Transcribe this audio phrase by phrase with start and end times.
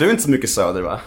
[0.00, 1.00] Du är inte så mycket söder va?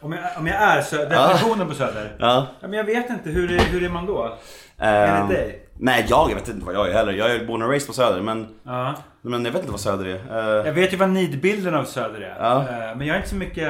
[0.00, 2.16] Om jag, om jag är söder, definitionen på söder?
[2.18, 2.46] Ja.
[2.60, 4.38] Ja, men jag vet inte, hur är, hur är man då?
[4.78, 5.66] Ehm, Enligt dig?
[5.78, 7.12] Nej, jag vet inte vad jag är heller.
[7.12, 8.94] Jag är born and raised på söder men, Ja.
[9.22, 10.14] men jag vet inte vad söder är.
[10.60, 12.36] Eh, Jag vet ju vad nidbilden av söder är.
[12.40, 12.60] Ja.
[12.60, 13.68] Eh, Men jag är inte så mycket...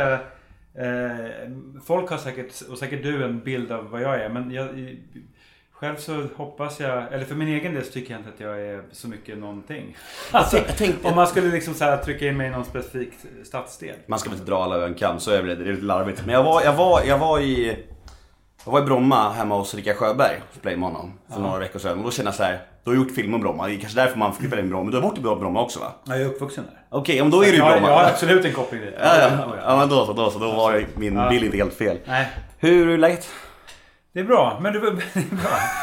[0.78, 1.26] Eh,
[1.86, 4.28] folk har säkert, och säkert du, en bild av vad jag är.
[4.28, 4.68] Men jag,
[5.80, 8.60] själv så hoppas jag, eller för min egen del så tycker jag inte att jag
[8.60, 9.96] är så mycket någonting.
[10.32, 13.12] Alltså, jag tänkte- om man skulle liksom så här trycka in mig i någon specifik
[13.44, 13.96] stadsdel.
[14.06, 15.84] Man ska väl inte dra alla över en kam, så är det, det är lite
[15.84, 16.22] larvigt.
[16.26, 17.76] Men jag var, jag var, jag var i...
[18.64, 21.98] Jag var i Bromma hemma hos Rickard Sjöberg spelade med honom för några veckor sedan.
[21.98, 24.00] Och då kände jag så här, du har gjort film om Bromma, det är kanske
[24.00, 24.82] därför man flippar in Bromma.
[24.84, 25.92] Men du har bott i Bromma också va?
[26.04, 26.98] Jag är uppvuxen där.
[26.98, 27.94] Okej, om då är du i Jag, jag Bromma.
[27.96, 28.94] har absolut en koppling dit.
[29.00, 29.56] Ja, ja.
[29.64, 30.38] ja men då så, då så.
[30.38, 31.28] Då var min Ja.
[31.28, 31.98] bild inte helt fel.
[32.06, 32.26] Nej,
[32.58, 33.28] Hur är läget?
[34.12, 34.58] Det är bra.
[34.62, 35.00] Men du, bra.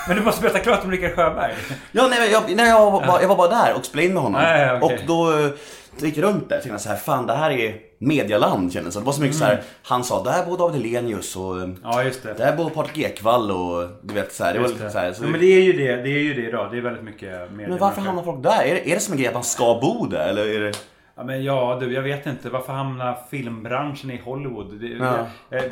[0.08, 1.54] Men du måste berätta klart om Rickard Sjöberg.
[1.92, 4.24] Ja, nej, jag, nej, jag, var bara, jag var bara där och spelade in med
[4.24, 4.42] honom.
[4.42, 4.98] Ja, okej.
[5.00, 5.50] Och då eh,
[5.98, 9.00] gick jag runt där och tänkte så här, fan det här är medialand kändes det.
[9.00, 9.56] Det var så mycket så Mm.
[9.58, 12.34] här, han sa där bor David Hellenius och eh, Ja, just det.
[12.34, 15.24] där bor Patrik Ekwall och du vet så här, det var lite så här, så
[15.24, 15.96] ja, men det är ju det.
[15.96, 16.72] Det är ju det idag.
[16.72, 17.68] Det är väldigt mycket media.
[17.70, 18.64] Men varför hamnar folk där?
[18.64, 20.72] Är det, är det som en grej att man ska bo där eller är det...
[21.18, 22.50] Ja, men ja, du, jag vet inte.
[22.50, 24.80] Varför hamnar filmbranschen i Hollywood?
[24.82, 25.18] Det, Ja.
[25.58, 25.64] eh,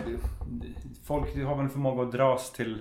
[1.07, 2.77] folk har väl en förmåga att dras till,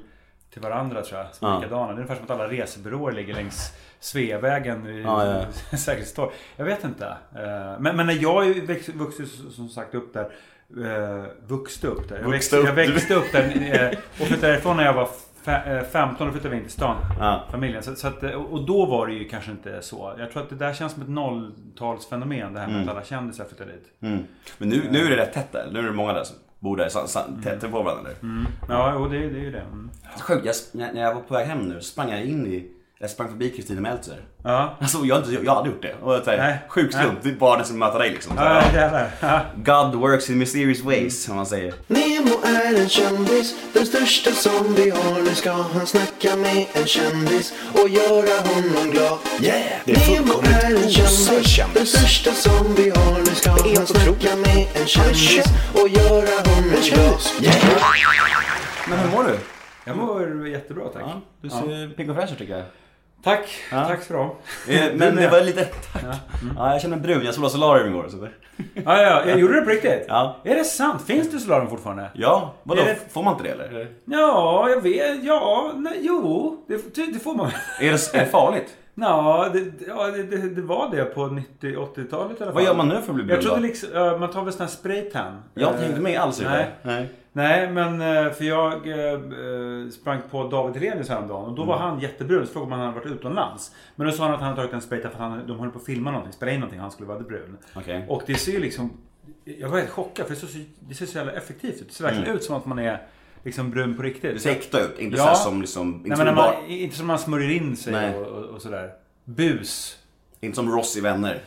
[0.52, 1.34] till varandra tror jag.
[1.34, 1.56] Som Ja.
[1.58, 1.86] likadana.
[1.86, 5.26] Det är ungefär som att alla resebyråer ligger längs Sveavägen i Ja,
[5.70, 5.76] ja.
[5.76, 6.30] Sergels torg.
[6.56, 7.06] Jag vet inte.
[7.34, 10.32] Eh, Men, men när jag är växt, vuxit som sagt upp där.
[10.76, 12.20] Uh, vuxte upp där.
[12.20, 12.66] Jag växte, upp.
[12.66, 15.08] jag växte upp där eh, och flyttade därifrån när jag var
[15.44, 16.96] fe- eh, 15 och flyttade vi in till stan.
[17.20, 17.44] Ja.
[17.50, 17.82] Familjen.
[17.82, 20.14] Så, så att, eh, och då var det ju kanske inte så.
[20.18, 22.54] Jag tror att det där känns som ett nolltalsfenomen.
[22.54, 22.88] Det här med Mm.
[22.88, 23.84] att alla kändisar flyttar dit.
[24.00, 24.24] Mm.
[24.58, 25.68] Men nu, nu är det rätt tätt där.
[25.72, 28.10] Nu är det många där som bor där sa- sa- tätt på varandra.
[28.22, 28.46] Mm.
[28.68, 29.60] Ja, jo, det, det är ju det.
[29.60, 29.90] Mm.
[30.20, 32.70] Sjukt, jag, när när jag var på väg hem nu sprang jag in i,
[33.02, 34.16] jag sprang förbi Kristina Meltzer.
[34.44, 34.76] Ja.
[34.80, 35.94] Alltså jag, har inte, jag hade gjort det.
[36.02, 38.36] Och jag sjukt slump, det är bara det som möter dig liksom.
[38.36, 39.06] Så, Ja, ja.
[39.20, 39.40] Ja.
[39.56, 41.74] God works in mysterious ways, som man säger.
[41.86, 45.22] Nemo är en kändis, den största som vi har.
[45.22, 49.18] Nu ska han snacka med en kändis och göra honom glad.
[49.40, 49.80] Yeah!
[49.84, 53.18] Det är Nemo är en kändis, den största som vi har.
[53.18, 55.44] Nu ska han snacka med en kändis
[55.74, 57.20] och göra honom glad.
[57.40, 57.56] Yeah!
[58.88, 59.38] Men hur mår du?
[59.84, 61.02] Jag mår jättebra tack.
[61.06, 62.64] Ja, du ser pigg och fräsch ut tycker jag.
[63.24, 63.60] Tack.
[63.70, 63.84] Ja.
[63.88, 64.36] Tack så bra.
[64.68, 65.64] Eh, Men det var lite...
[65.64, 66.02] Tack.
[66.56, 67.24] Ja, jag känner mig brun.
[67.24, 68.06] Jag solade solarium igår.
[68.08, 68.16] Så.
[68.84, 70.04] Ja, ja, jag gjorde det på riktigt?
[70.08, 70.36] Ja.
[70.44, 71.02] Är det sant?
[71.06, 72.10] Finns det solarium fortfarande?
[72.14, 72.82] Ja, vadå?
[72.82, 73.88] Det- Får man inte det eller?
[74.04, 75.24] Ja, jag vet.
[75.24, 76.64] Ja, nej, jo.
[76.68, 77.50] Det, det får man.
[77.80, 78.76] Är det, är det farligt?
[78.94, 80.22] Ja, det, ja det,
[80.54, 81.20] det, var det på
[81.60, 82.52] 90-80-talet i alla fall.
[82.52, 84.52] Vad gör man nu för att bli brun Jag trodde liksom, ja, man tar väl
[84.52, 85.42] sån här spraytan.
[85.54, 86.50] Jag hängt med alls i det.
[86.50, 86.66] Nej.
[86.82, 87.08] Nej,
[87.72, 92.00] men eh, för jag eh, eh, sprang på David Hellenius häromdagen och då var han
[92.00, 92.46] jättebrun.
[92.46, 93.74] Så frågade man om han hade varit utomlands.
[93.96, 95.70] Men då sa han att han hade tagit en spraytan för att han, de höll
[95.70, 96.80] på att filma någonting, spela in någonting.
[96.80, 97.58] Han skulle vara brun.
[97.74, 98.04] Okej.
[98.08, 98.90] Och det ser ju liksom...
[99.44, 101.88] Jag var helt chockad för det ser så, det ser så jävla effektivt ut.
[101.88, 102.36] Det ser verkligen Mm.
[102.36, 103.02] ut som att man är
[103.44, 104.34] liksom brun på riktigt.
[104.34, 104.98] Det ser äkta ut.
[104.98, 105.34] Inte Ja.
[105.34, 105.94] så som liksom...
[105.94, 108.14] Inte, Nej, som när bara, man, inte som man smörjer in sig Nej.
[108.16, 108.90] och, och, och sådär.
[109.24, 109.98] Bus.
[110.40, 111.38] inte som Ross i Vänner.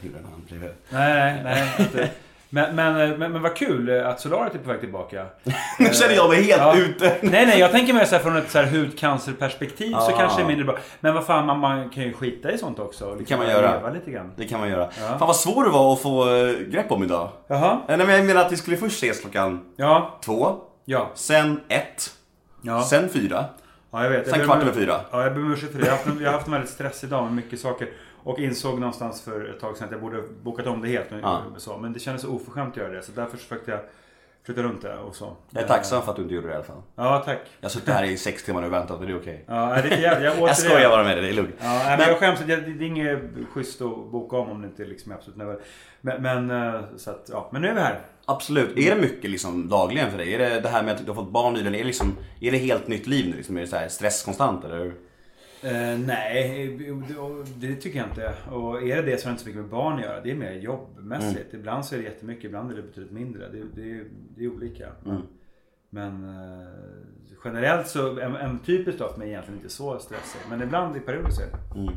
[0.49, 0.69] bredvid.
[0.89, 2.11] Nej, nej.
[2.55, 5.25] Men, men, men, men vad kul att solariet är på väg tillbaka.
[5.79, 6.77] Nu känner jag mig helt Ja.
[6.77, 7.17] ute.
[7.21, 10.17] Nej, nej, jag tänker mer så här från ett så här hudcancerperspektiv så Ah.
[10.17, 10.77] kanske det är mindre bra.
[10.99, 13.05] Men vad fan, man, man kan ju skita i sånt också.
[13.05, 13.89] och Det kan man göra.
[13.89, 14.31] Lite grann.
[14.35, 14.89] Det kan man göra.
[15.01, 15.07] Ja.
[15.19, 17.29] Fan vad svår du var att få eh, grepp om idag.
[17.47, 17.71] Jaha.
[17.87, 20.19] Eh, Nej men jag menar att vi skulle först ses klockan Ja.
[20.25, 20.55] två.
[20.85, 21.09] Ja.
[21.13, 22.09] Sen ett.
[22.61, 22.83] Ja.
[22.83, 23.45] Sen fyra.
[23.91, 24.17] ja, jag vet.
[24.17, 24.99] Jag Sen ber kvart över fyra.
[25.11, 25.85] Ja, jag ber om ursäkt för det.
[25.85, 27.87] Jag har, haft en, jag har haft en väldigt stressig dag med mycket saker.
[28.25, 31.11] Och insåg någonstans för ett tag sedan att jag borde bokat om det helt.
[31.11, 31.41] Men, Ja.
[31.57, 31.77] så.
[31.77, 33.01] men det kändes så oförskämt att göra det.
[33.01, 33.79] Så därför försökte jag
[34.43, 35.35] flytta runt det och så.
[35.49, 36.81] Jag är tacksam för att du inte gjorde det i alla fall.
[36.95, 37.39] Ja, tack.
[37.59, 39.43] Jag har suttit här i sex timmar och väntat men det är okej.
[39.47, 40.25] Ja, det är jävligt.
[40.25, 41.55] Jag, Jag skojar bara med dig, det är lugnt.
[41.59, 42.39] Ja, men Men- jag skäms.
[42.39, 43.19] Det, det är inget
[43.53, 45.65] schysst att boka om om det inte liksom är absolut nödvändigt.
[46.01, 47.49] Men, men, eh, så att, ja.
[47.51, 47.99] men nu är vi här.
[48.25, 48.77] Absolut.
[48.77, 50.33] Är det mycket liksom dagligen för dig?
[50.33, 51.75] Är det det här med att du har fått barn nyligen?
[51.75, 53.35] Är det, liksom, är det helt nytt liv nu?
[53.37, 54.93] Liksom, är det så stress konstant eller?
[55.61, 56.77] Eh, nej,
[57.59, 58.33] det, tycker jag inte.
[58.51, 60.21] Och är det det så har det inte så mycket med barn att göra.
[60.21, 61.53] Det är mer jobbmässigt.
[61.53, 63.49] Ibland så är det jättemycket, ibland är det betydligt mindre.
[63.49, 64.03] Det, det,
[64.37, 64.87] det är olika.
[65.05, 65.21] Mm.
[65.89, 66.67] Men eh,
[67.45, 70.39] generellt så, en, en typisk dag för mig är egentligen inte så stressig.
[70.49, 71.79] Men ibland i perioder så är det.
[71.79, 71.93] Mm.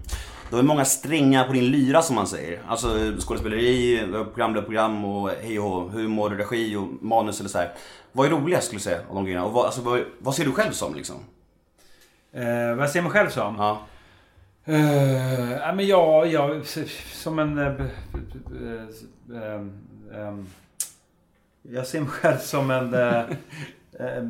[0.50, 2.60] Du har många strängar på din lyra som man säger.
[2.68, 2.88] Alltså
[3.18, 4.00] skådespeleri,
[4.34, 7.72] program, program och hej och humor, regi och manus eller så här.
[8.12, 9.44] Vad är roligast skulle du säga av de grejerna?
[9.44, 11.16] Och vad, alltså, vad, vad ser du själv som liksom?
[12.38, 13.56] Eh, vad ser jag mig själv som?
[13.58, 13.86] Ja.
[14.68, 16.66] Uh, ja, men jag, jag,
[17.12, 17.58] som en...
[17.58, 19.72] eh, eh, ehm,
[20.14, 20.46] ehm,
[21.62, 22.94] jag ser mig själv som en...
[22.94, 23.18] eh,
[24.00, 24.24] eh,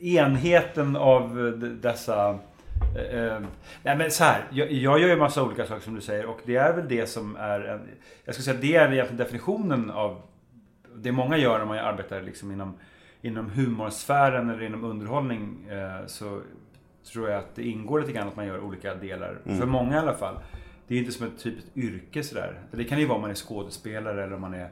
[0.00, 1.36] enheten av
[1.82, 2.38] dessa...
[2.96, 3.40] eh, eh,
[3.82, 6.40] nej men så här, jag, jag gör ju massa olika saker som du säger och
[6.44, 7.60] det är väl det som är...
[7.60, 7.88] En,
[8.24, 10.22] jag skulle säga det är egentligen definitionen av
[10.94, 12.74] det många gör när man arbetar liksom inom,
[13.22, 16.40] inom humorsfären eller inom underhållning eh, så
[17.04, 19.38] tror jag att det ingår lite grann att man gör olika delar.
[19.44, 20.34] För många i alla fall.
[20.86, 22.60] Det är inte som ett typiskt yrke sådär.
[22.70, 24.70] Det kan ju vara om man är skådespelare eller om man är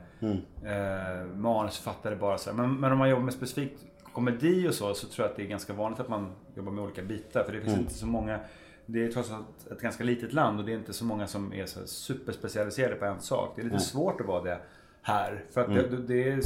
[0.65, 2.57] eh, manusförfattare bara så här.
[2.57, 5.43] Men, men om man jobbar med specifikt komedi och så, så tror jag att det
[5.43, 7.45] är ganska vanligt att man jobbar med olika bitar.
[7.45, 8.41] För det finns inte så många
[8.93, 11.53] det är trots allt ett ganska litet land och det är inte så många som
[11.53, 13.53] är så superspecialiserade på en sak.
[13.57, 14.59] Det är lite svårt att vara det
[15.03, 15.45] här.
[15.51, 16.41] För att det, det är,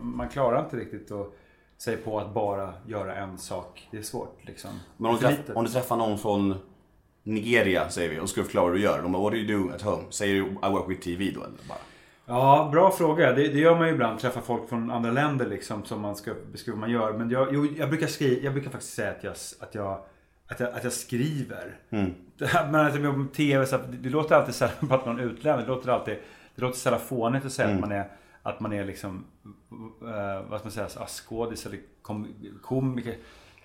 [0.00, 1.34] man klarar inte riktigt att
[1.82, 3.88] sig på att bara göra en sak.
[3.90, 4.70] Det är svårt liksom.
[4.96, 6.54] Men om du, träff, om du träffar någon från
[7.22, 9.02] Nigeria säger vi och ska förklara vad du gör.
[9.02, 10.02] De bara, what do you do at home?
[10.10, 11.78] Säger du I work with TV då eller bara?
[12.26, 13.32] Ja, bra fråga.
[13.32, 14.20] Det, det gör man ju ibland.
[14.20, 17.12] Träffa folk från andra länder liksom som man ska beskriva vad man gör.
[17.12, 20.00] Men jag, jo, jag, brukar, skri, jag brukar faktiskt säga att jag, att jag,
[20.46, 21.76] att jag, att jag skriver.
[22.40, 24.74] Här med att jag jobbar med TV, så att det, det låter alltid så här,
[24.80, 25.66] med någon utlänning.
[25.66, 26.16] Det låter alltid,
[26.54, 28.08] det låter så jävla fånigt att säga att man är
[28.42, 29.24] att man är liksom,
[30.02, 32.28] eh, vad ska man säga, ah, skådis eller kom,
[32.62, 33.16] komiker.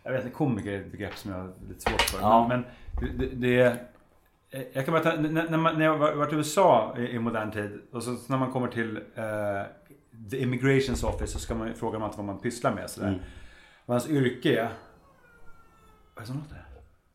[0.03, 2.19] Jag vet inte, komiker är ett begrepp som jag har lite svårt för.
[2.21, 2.47] Ja.
[2.47, 2.65] Men,
[3.01, 3.77] men det, det,
[4.73, 7.51] jag kan bara ta, när, man, när jag var- varit i USA i, i modern
[7.51, 9.63] tid och så när man kommer till eh,
[10.31, 12.89] the immigrations office så ska man, frågar man vad man pysslar med.
[12.89, 13.07] Sådär.
[13.07, 13.19] Mm.
[13.85, 14.63] Vad ens yrke är.
[14.63, 16.65] Vad är det som låter?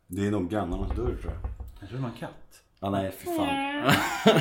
[0.06, 1.50] Det är nog grannarnas dörr tror jag.
[1.80, 2.59] Jag tror det var en katt.
[2.82, 3.46] Ja nej fy fan.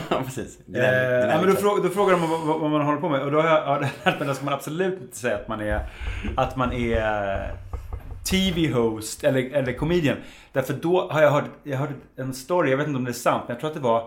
[0.10, 0.60] Ja precis.
[0.76, 0.84] Eh,
[1.30, 3.42] ja, men då, frågar, då frågar de vad, vad, man håller på med och då
[3.42, 5.90] har jag ja, lärt mig att ska man absolut inte säga att man är
[6.38, 7.52] att man är
[8.30, 10.18] TV-host eller, eller comedian.
[10.54, 13.14] Därför då har jag hört, jag hörde en story, jag vet inte om det är
[13.14, 14.00] sant, men jag tror att det var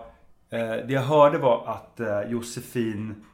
[0.49, 3.25] eh, Det jag hörde var att eh, Josefin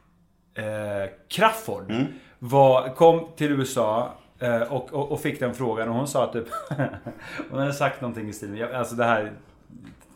[0.57, 1.93] eh, Crafoord
[2.39, 6.47] var, kom till USA eh, och, och, och fick den frågan och hon sa typ
[7.49, 9.31] Hon hade sagt någonting i stilen, jag- alltså det här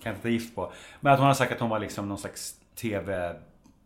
[0.03, 0.71] kan jag inte ta gift på.
[1.00, 3.35] Men att hon har sagt att hon var liksom någon slags TV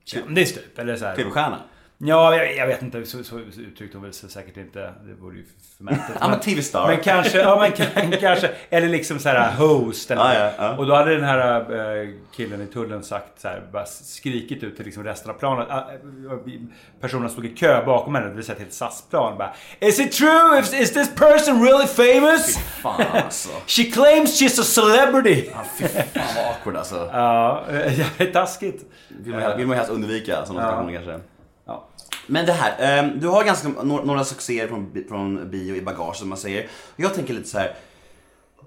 [0.05, 0.79] kändis typ.
[0.79, 1.15] Eller så här.
[1.15, 1.59] TV-stjärna.
[1.99, 3.05] Ja, jag, jag vet inte.
[3.05, 4.79] Så, så uttryckte hon väl sig säkert inte.
[4.79, 5.45] Det vore ju
[5.77, 6.15] förmätet.
[6.19, 6.87] Ja men TV-star.
[6.87, 7.59] Men kanske, ja
[7.99, 10.77] men kanske, eller liksom så här host eller Ja, ja, ja.
[10.77, 11.59] Och då hade den här
[12.01, 15.67] eh, killen i tullen sagt så här, bara skrikit ut till liksom resten av planet.
[15.69, 16.39] Ah, eh,
[17.01, 19.37] Personerna stod i kö bakom henne, det vill säga till ett SAS-plan.
[19.37, 20.59] Bara, Is it true?
[20.59, 22.57] Is, is this person really famous?
[22.57, 23.49] Fan alltså.
[23.67, 25.49] She claims she's a celebrity!
[25.53, 26.03] Ja, fy fan
[26.35, 27.09] vad awkward alltså.
[27.13, 28.85] Ja, jävligt taskigt.
[29.07, 30.69] Vill man, vill man helst undvika sådana Ja.
[30.71, 31.19] situationer kanske.
[32.27, 36.29] Men det här, eh, du har ganska några, succéer från, från bio i bagage som
[36.29, 36.67] man säger.
[36.95, 37.75] Jag tänker lite så här.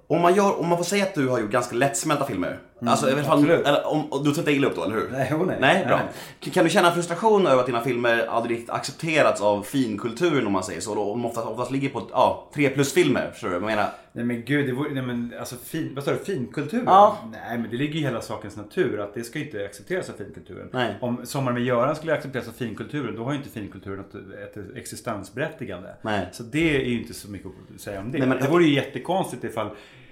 [0.06, 3.08] Om man, gör, om man får säga att du har gjort ganska lättsmälta filmer alltså
[3.10, 5.08] i alla fall, eller, om, och du tar inte illa upp då, eller hur?
[5.12, 5.56] Nej, jo, nej.
[5.60, 5.96] Nej, bra.
[5.96, 6.52] Nej.
[6.52, 10.64] Kan- du känna frustration över att dina filmer aldrig riktigt accepterats av finkulturen om man
[10.64, 10.92] säger så?
[10.92, 13.54] Om de oftast, oftast ligger på ja, 3 plus filmer, förstår du?
[13.54, 16.84] Jag menar, Nej men gud, det vore, nej men alltså fin, vad sa du, finkulturen?
[16.86, 17.18] Ja.
[17.32, 20.08] Nej men det ligger ju i hela sakens natur att det ska ju inte accepteras
[20.10, 20.68] av finkulturen.
[20.72, 20.94] Nej.
[21.00, 24.76] Om Sommar med Göran skulle accepteras av finkulturen då har ju inte finkulturen ett, ett
[24.76, 25.94] existensberättigande.
[26.02, 26.28] Nej.
[26.32, 28.18] Så det är ju inte så mycket att säga om det.
[28.18, 29.68] Nej, men- det vore ju jättekonstigt ifall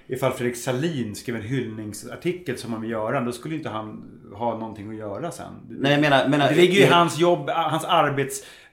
[0.09, 4.03] Ifall Fredrik Salin skrev en hyllningsartikel som Sommar med Göran då skulle inte han
[4.35, 5.53] ha någonting att göra sen.
[5.69, 7.85] nej jag menar, menar Det ligger ju i hans jobb, hans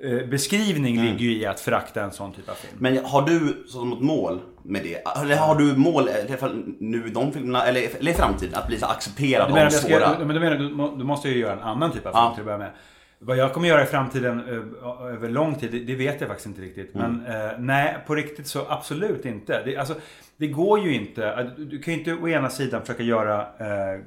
[0.00, 1.06] arbetsbeskrivning Mm.
[1.06, 2.74] ligger ju i att förakta en sån typ av film.
[2.78, 5.02] Men har du som något mål med det?
[5.22, 8.54] Eller har du mål, i alla fall nu i de filmerna, eller, eller i framtiden,
[8.54, 10.18] att bli så accepterad av jag svåra?
[10.18, 10.68] men du menar, du,
[10.98, 12.30] du måste ju göra en annan typ av film Ja.
[12.34, 12.70] till att börja med.
[13.18, 16.46] Vad jag kommer göra i framtiden ö- över lång tid, det, det vet jag faktiskt
[16.46, 16.94] inte riktigt.
[16.94, 17.12] Mm.
[17.24, 19.62] Men eh, nej, på riktigt så absolut inte.
[19.64, 19.94] Det, alltså,
[20.36, 21.26] det går ju inte.
[21.26, 24.00] Äh, du, kan ju inte å ena sidan försöka göra eh,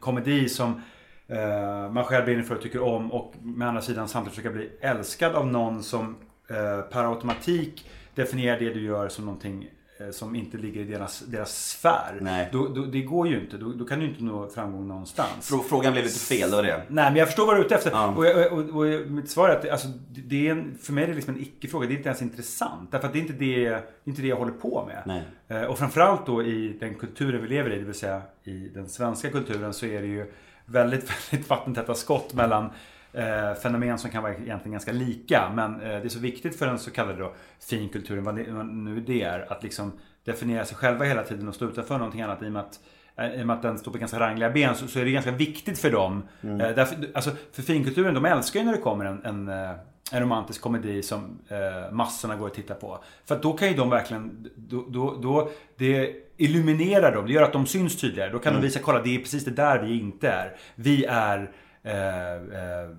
[0.00, 0.82] komedi som
[1.26, 4.70] eh, man själv brinner för och tycker om och med andra sidan samtidigt försöka bli
[4.80, 6.16] älskad av någon som
[6.50, 9.70] eh, per automatik definierar det du gör som någonting
[10.12, 12.18] som inte ligger i deras, deras sfär.
[12.20, 12.48] Nej.
[12.52, 13.56] Då, då, det går ju inte.
[13.56, 15.50] Då, då kan du inte nå framgång någonstans.
[15.52, 16.82] Frå- Frågan blev lite fel, det var det.
[16.88, 17.90] Nej, men jag förstår vad du är ute efter.
[17.90, 18.14] Ja.
[18.16, 21.04] Och, jag- och, och, och mitt svar är att alltså, det- är en, för mig
[21.04, 21.86] är det liksom en icke-fråga.
[21.88, 22.90] Det är inte ens intressant.
[22.92, 25.02] Därför att det är inte det, det, är inte det jag håller på med.
[25.06, 25.22] Nej.
[25.48, 28.88] Eh, Och framförallt då i den kulturen vi lever i, det vill säga i den
[28.88, 30.32] svenska kulturen, så är det ju
[30.66, 32.70] väldigt, väldigt vattentäta skott mellan
[33.14, 35.52] eh, fenomen som kan vara egentligen ganska lika.
[35.54, 37.34] Men eh, det är så viktigt för den så kallade då
[37.68, 39.92] finkulturen, vad, det, vad nu det är, att liksom
[40.24, 42.80] definiera sig själva hela tiden och stå utanför någonting annat i och med att
[43.16, 45.10] eh, i och med att den står på ganska rangliga ben så, så är det
[45.10, 46.22] ganska viktigt för dem.
[46.42, 49.70] Eh, därför, alltså, för finkulturen, de älskar ju när det kommer en, en, eh,
[50.12, 53.04] en romantisk komedi som eh, massorna går och tittar på.
[53.24, 57.42] För att då kan ju de verkligen, då, då, då, det illuminerar dem, det gör
[57.42, 58.30] att de syns tydligare.
[58.30, 60.56] Då kan de visa, kolla det är precis det där vi inte är.
[60.74, 61.50] Vi är
[61.84, 62.90] eh, eh,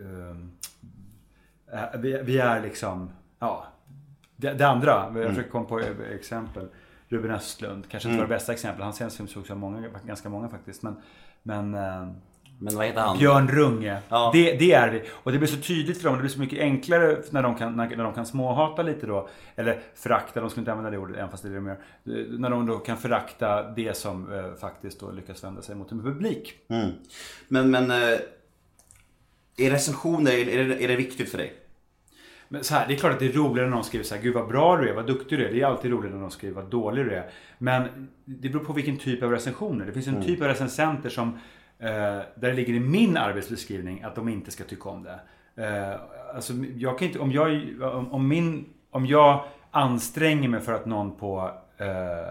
[0.00, 0.36] eh,
[1.72, 3.66] eh, vi, vi är liksom, ja,
[4.36, 5.12] det, det andra.
[5.14, 6.68] Jag försöker komma på exempel.
[7.08, 8.84] Ruben Östlund, kanske inte var det bästa exemplet.
[8.84, 10.82] Hans senaste film sågs av många, ganska många faktiskt.
[10.82, 10.96] Men,
[11.42, 12.08] men eh,
[12.60, 13.18] Men vad heter han?
[13.18, 13.98] Björn Runge.
[14.08, 14.30] Ja.
[14.34, 15.02] Det, det är det.
[15.10, 16.14] Och det blir så tydligt för dem.
[16.14, 19.28] Det blir så mycket enklare när de kan, när, när de kan småhata lite då.
[19.56, 21.76] Eller förakta, de skulle inte använda det ordet även fast det är det de gör.
[22.20, 25.92] Eh, När de då kan förakta det som eh, faktiskt då lyckas vända sig mot
[25.92, 26.54] en publik.
[26.68, 26.90] Mm.
[27.48, 28.18] Men, men eh,
[29.56, 31.52] är recensioner, är det, är det viktigt för dig?
[32.48, 34.22] Men så här, det är klart att det är roligare när någon skriver så här,
[34.22, 35.52] Gud vad bra du är, vad duktig du är.
[35.52, 37.30] Det är alltid roligare när någon skriver vad dålig du är.
[37.58, 39.86] Men det beror på vilken typ av recensioner.
[39.86, 41.38] Det finns en typ av recensenter som,
[41.78, 41.88] Eh,
[42.34, 45.20] där det ligger i min arbetsbeskrivning att de inte ska tycka om det.
[45.64, 46.00] Eh,
[46.34, 47.50] alltså, jag kan inte, om jag,
[47.82, 52.28] om, om min, om jag anstränger mig för att någon på eh,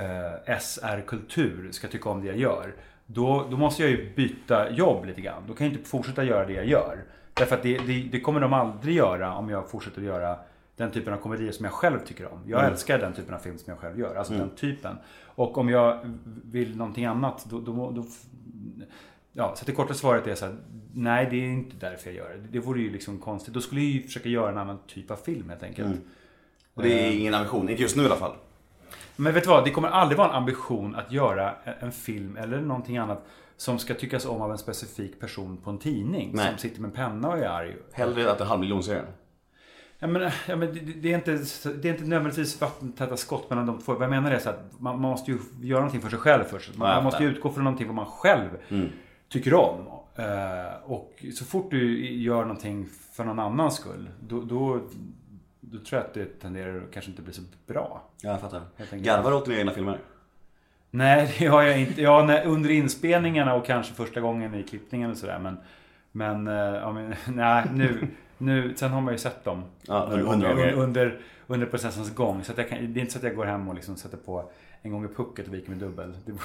[0.00, 2.74] eh, SR Kultur ska tycka om det jag gör.
[3.06, 5.42] Då, då måste jag ju byta jobb lite grann.
[5.48, 7.04] Då kan jag inte fortsätta göra det jag gör.
[7.34, 10.38] Därför att det, det, det kommer de aldrig göra om jag fortsätter göra
[10.78, 12.38] den typen av komedier som jag själv tycker om.
[12.46, 14.14] Jag älskar den typen av film som jag själv gör.
[14.14, 14.96] Alltså den typen.
[15.24, 18.04] Och om jag vill någonting annat då, då, då
[19.32, 20.56] Ja, så det korta svaret är så här,
[20.92, 22.48] nej det är inte därför jag gör det.
[22.52, 23.54] Det vore ju liksom konstigt.
[23.54, 26.00] Då skulle jag ju försöka göra en annan typ av film helt enkelt.
[26.74, 28.36] Och det är ingen ambition, inte just nu i alla fall.
[29.16, 29.64] Men vet du vad?
[29.64, 33.94] Det kommer aldrig vara en ambition att göra en film eller någonting annat som ska
[33.94, 36.30] tyckas om av en specifik person på en tidning.
[36.34, 36.48] Nej.
[36.48, 37.76] Som sitter med en penna och är arg.
[37.92, 39.04] Hellre att en halv miljon ser.
[39.98, 41.32] Ja, men, ja, men det, det, är inte,
[41.70, 43.92] det är inte nödvändigtvis vattentäta skott mellan de två.
[43.92, 46.44] Vad jag menar är så att man, man måste ju göra någonting för sig själv
[46.44, 46.76] först.
[46.76, 48.88] Man, man måste ju utgå från någonting vad man själv Mm.
[49.28, 49.86] tycker om.
[50.16, 54.80] Eh, och så fort du gör någonting för någon annans skull, då, då,
[55.60, 58.02] då tror jag att det tenderar att kanske inte bli så bra.
[58.22, 58.62] Ja, jag fattar.
[58.92, 59.98] Garvar du åt dina egna filmer?
[60.90, 62.02] Nej, det har jag inte.
[62.02, 65.38] Ja, när, under inspelningarna och kanske första gången i klippningen och sådär.
[65.38, 65.56] Men,
[66.12, 69.64] men, eh, ja, men nej, nu, nu, sen har man ju sett dem.
[69.86, 72.44] Ja, under, under, under, under processens gång.
[72.44, 74.16] Så att jag kan, det är inte så att jag går hem och liksom sätter
[74.16, 74.50] på
[74.82, 76.14] en gång i pucket och viker mig dubbel.
[76.26, 76.44] Det vore-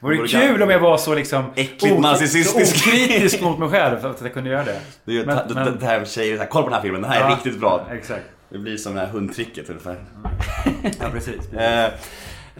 [0.16, 2.86] Vore kul om jag var så liksom Äckligt narcissistisk.
[2.86, 4.80] okritisk mot mig själv att jag kunde göra det.
[5.04, 6.82] Det är ju Men- ta- men- det här tjejer, så här, kolla på den här
[6.82, 7.86] filmen, den här är Ja, riktigt bra.
[7.92, 8.24] Exakt.
[8.48, 9.96] Det blir som det här hundtricket ungefär.
[11.00, 11.52] Ja, precis.
[11.52, 11.90] Eh, jag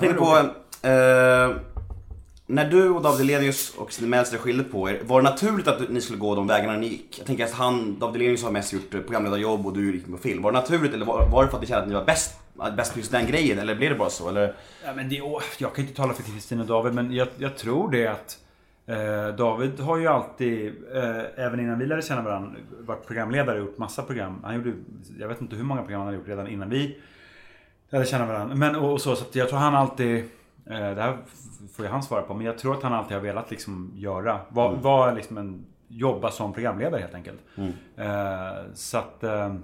[0.00, 0.36] tänkte på,
[0.88, 1.56] eh,
[2.50, 5.88] när du och David Hellenius och Kristina Meltzer skilde på er, var det naturligt att
[5.88, 7.18] ni skulle gå de vägarna ni gick?
[7.18, 10.42] Jag tänker att han, David Hellenius har mest gjort programledarjobb och du gick på film.
[10.42, 12.40] Var det naturligt eller var, var det för att ni kände att ni var bäst,
[12.76, 13.58] bäst på just den grejen?
[13.58, 14.28] Eller blev det bara så?
[14.28, 14.54] Eller?
[14.84, 17.56] Ja, men det, åh, jag kan inte tala för Kristina och David, men jag, jag
[17.56, 18.38] tror det att
[18.86, 22.50] eh, David har ju alltid, eh, även innan vi lärde känna varandra,
[22.80, 24.40] varit programledare och gjort massa program.
[24.44, 24.72] Han gjorde,
[25.18, 26.98] jag vet inte hur många program han har gjort redan innan vi
[27.90, 28.54] lärde känna varandra.
[28.54, 30.24] Men och, och så, så att jag tror han alltid,
[30.68, 31.18] det här
[31.72, 34.40] får ju han svara på, men jag tror att han alltid har velat liksom göra,
[34.48, 37.40] vara var liksom en, jobba som programledare helt enkelt.
[37.96, 39.54] Eh, så att eh,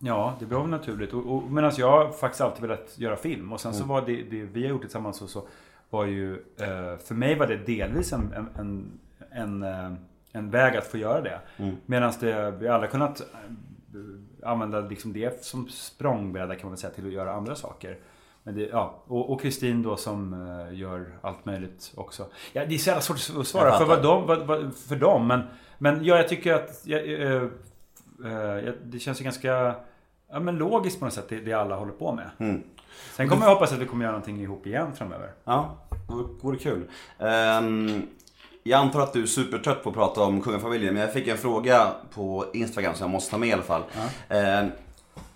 [0.00, 1.12] Ja, det blev naturligt.
[1.12, 3.52] Och, och, Medan jag har faktiskt alltid velat göra film.
[3.52, 5.48] Och sen så var det, det vi har gjort tillsammans så, så
[5.90, 8.48] var ju, eh, för mig var det delvis en, en,
[9.30, 9.62] en,
[10.32, 11.40] en, eh, väg att få göra det.
[11.86, 16.92] Medan det, vi alla kunnat eh, använda liksom det som språngbräda kan man väl säga
[16.92, 17.98] till att göra andra saker.
[18.48, 22.26] Men det, ja, och Kristin då som eh, gör allt möjligt också.
[22.52, 25.26] Ja, det är så jävla svårt att svara för, vad de, vad, vad, för dem.
[25.26, 25.42] Men,
[25.78, 27.42] men ja, jag tycker att jag, eh,
[28.24, 28.32] eh,
[28.66, 29.74] ja, det känns ju ganska
[30.30, 32.30] ja, men logiskt på något sätt det, det alla håller på med.
[32.38, 32.62] Mm.
[33.16, 35.32] Sen kommer jag hoppas att vi kommer göra någonting ihop igen framöver.
[35.44, 36.88] Ja, det vore- kul.
[37.18, 38.02] Ehm,
[38.62, 41.38] jag antar att du är supertrött på att prata om kungafamiljen, men jag fick en
[41.38, 43.82] fråga på Instagram som jag måste ta med i alla fall.
[44.28, 44.70] Ehm,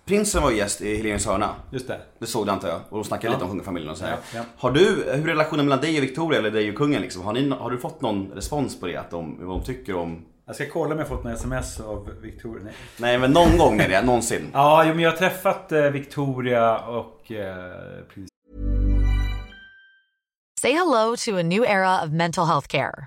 [0.05, 1.55] prinsen var ju gäst i Helenius hörna.
[1.71, 2.01] Just det.
[2.19, 2.81] Det såg du antar jag?
[2.89, 3.33] Och de snackade Ja.
[3.33, 4.13] lite om kungafamiljen och så här.
[4.13, 4.43] Ja, ja.
[4.57, 7.23] Har du, hur är relationen mellan dig och Victoria eller dig och kungen liksom?
[7.23, 8.97] Har, ni, har du fått någon respons på det?
[8.97, 10.25] Att de, vad de tycker om...
[10.47, 12.65] Jag ska kolla om jag fått några sms av Victoria.
[12.65, 12.75] Nej.
[12.97, 14.51] Nej men någon gång är det, någonsin.
[14.53, 18.29] Ja, jo, men jag har träffat eh, Victoria och eh, prins
[20.61, 23.07] Say hello to a new era of mental health care.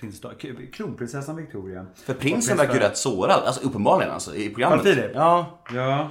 [0.00, 0.22] Prins,
[0.72, 1.86] kronprinsessan Victoria.
[1.94, 4.78] För prinsen verkar ju rätt sårad, alltså uppenbarligen alltså i programmet.
[4.78, 5.10] Var det Filip?
[5.14, 5.58] Ja.
[5.74, 6.08] Ja.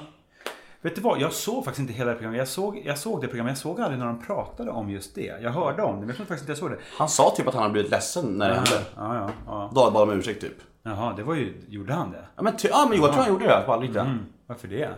[0.82, 1.22] Vet du vad?
[1.22, 2.38] Jag såg faktiskt inte hela det programmet.
[2.40, 5.38] Jag såg, jag såg det programmet, jag såg aldrig när de pratade om just det.
[5.42, 6.78] Jag hörde om det, men jag tror faktiskt inte jag såg det.
[6.98, 8.82] Han sa typ att han hade blivit ledsen när det hände.
[8.96, 9.72] Ja, ja, ja.
[9.76, 10.58] Då bad om ursäkt typ.
[10.84, 11.54] Jaha, det var ju...
[11.68, 12.26] Gjorde han det?
[12.36, 13.74] Ja men, ty- ja, men jag tror han gjorde det på.
[13.74, 14.90] Mm, varför det?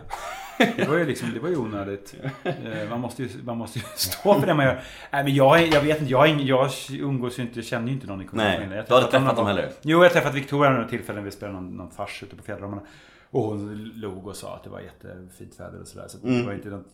[0.76, 2.14] Det var ju liksom, det var ju onödigt.
[2.44, 2.54] Eh,
[2.90, 4.80] Man måste ju, man måste ju stå för det man gör.
[5.12, 8.06] Nej men jag, jag vet inte, jag, jag umgås ju inte, jag känner ju inte
[8.06, 8.76] någon i Nej, kommunen.
[8.76, 9.70] Jag du har inte träffat dem heller?
[9.82, 11.24] Jo, jag har träffat Victoria några tillfällen.
[11.24, 12.82] Vi spelade någon, någon fars ute på fjällramarna.
[13.30, 16.08] Och hon log och sa att det var jättefint väder och sådär.
[16.08, 16.40] Så Mm.
[16.40, 16.86] det var inte något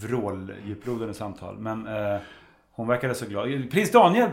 [0.00, 1.56] vråldjuplodande samtal.
[1.58, 2.20] Men eh,
[2.74, 3.70] hon verkade så glad.
[3.70, 4.28] Prins Daniel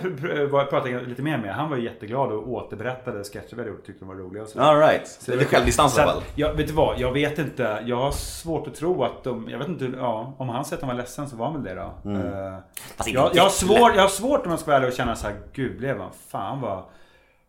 [0.50, 1.54] var- pratade jag lite mer med.
[1.56, 3.86] Han var jätteglad och återberättade sketcher vi hade gjort.
[3.86, 4.60] Tyckte de var roliga och så.
[4.62, 5.08] All right.
[5.08, 6.24] Så Lite självdistans i alla att- fall.
[6.36, 7.00] Ja, vet du vad?
[7.00, 7.84] Jag vet inte.
[7.86, 9.50] Jag har svårt att tro att de...
[9.50, 11.76] Jag vet inte, ja, om han säger att han var ledsen så var han väl
[11.76, 12.10] det då.
[12.10, 12.22] Mm.
[12.22, 12.58] Eh,
[12.98, 15.16] inte jag, jag, har svår, jag har svårt om jag ska vara ärlig och känna
[15.16, 16.10] så här, gud blev han?
[16.30, 16.84] Fan vad...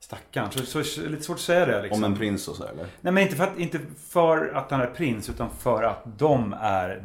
[0.01, 0.51] Stackarn.
[0.51, 2.05] Så, så, lite svårt att säga det liksom.
[2.05, 2.85] Om en prins och så eller?
[3.01, 3.79] Nej men inte för, att, inte
[4.09, 7.03] för att han är prins utan för att de är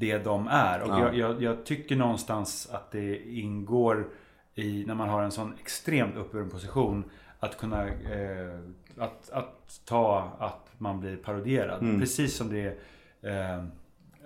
[0.00, 0.82] det de är.
[0.82, 0.98] Och Ja.
[1.00, 4.08] jag, jag, jag tycker någonstans att det ingår
[4.54, 7.04] i, när man har en sån extremt uppburen position,
[7.40, 8.58] att kunna eh,
[8.98, 11.82] att, att ta att man blir parodierad.
[11.82, 12.00] Mm.
[12.00, 12.66] Precis som det
[13.22, 13.64] eh,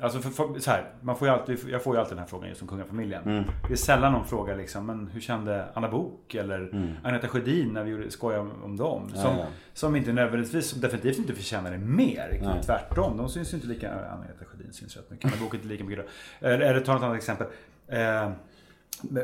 [0.01, 2.27] Alltså för, för, så här, man får ju alltid, jag får ju alltid den här
[2.27, 3.23] frågan just om kungafamiljen.
[3.25, 3.45] Mm.
[3.69, 7.85] Det är sällan någon frågar liksom, men hur kände Anna Bok eller Agneta Sjödin när
[7.85, 9.09] vi gjorde, skojade om, om dem?
[9.09, 9.37] Som, Mm.
[9.39, 9.47] Ja, ja.
[9.75, 12.41] som inte nödvändigtvis, som definitivt inte förtjänar det mer.
[12.43, 12.63] Nej.
[12.63, 15.85] Tvärtom, de syns ju inte lika, Agneta Sjödin syns rätt mycket, Anna Bok inte lika
[15.85, 16.07] mycket.
[16.41, 16.47] Då.
[16.49, 17.47] Eller, eller ta ett annat exempel.
[17.89, 18.31] Eh,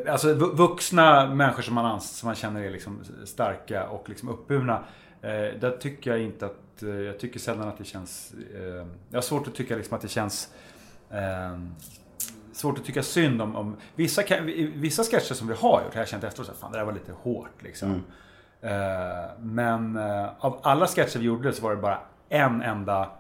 [0.09, 4.85] Alltså vu- vuxna människor som man, som man känner är liksom starka och liksom uppburna.
[5.23, 9.17] Eh, där tycker jag inte att, eh, jag tycker sällan att det känns, eh, jag
[9.17, 10.55] har svårt att tycka liksom att det känns
[11.11, 11.59] eh,
[12.53, 14.23] Svårt att tycka synd om, om vissa,
[14.75, 16.93] vissa sketcher som vi har gjort, har jag känt efteråt att fan det där var
[16.93, 18.03] lite hårt liksom.
[18.61, 18.71] Eh,
[19.39, 21.99] men eh, av alla sketcher vi gjorde så var det bara
[22.29, 23.11] en enda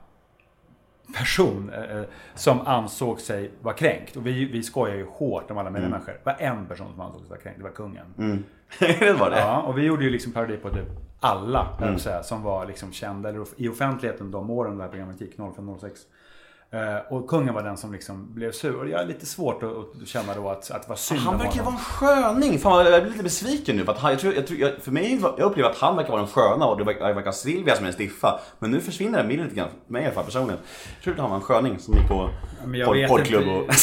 [1.18, 2.02] person eh,
[2.34, 4.16] som ansåg sig vara kränkt.
[4.16, 6.12] Och vi, vi skojar ju hårt om alla möjliga människor.
[6.12, 8.06] Det var en person som ansåg sig vara kränkt, det var kungen.
[8.18, 8.44] Mm.
[8.78, 9.40] det var det?
[9.40, 10.88] Ja, och vi gjorde ju liksom parodi på typ
[11.20, 11.98] alla, mm.
[11.98, 15.90] säga, som var liksom kända eller i offentligheten de åren det här programmet gick, 05-06.
[16.72, 18.80] Eh, och kungen var den som liksom blev sur.
[18.80, 21.38] Och jag är lite svårt att, att känna då att, att det var synd Han
[21.38, 22.58] verkar vara en sköning.
[22.58, 23.84] Fan, jag blir lite besviken nu.
[23.84, 26.10] För, att han, jag tror, jag tror, jag, för mig, jag upplever att han verkar
[26.10, 28.40] vara den sköna och det verkar, verkar Silvia som är en stiffa.
[28.58, 29.68] Men nu försvinner den bilden lite grann.
[29.86, 30.60] För mig i alla fall personligen.
[30.94, 32.30] Jag tror att han var en sköning som gick på
[33.08, 33.74] porrklubb och...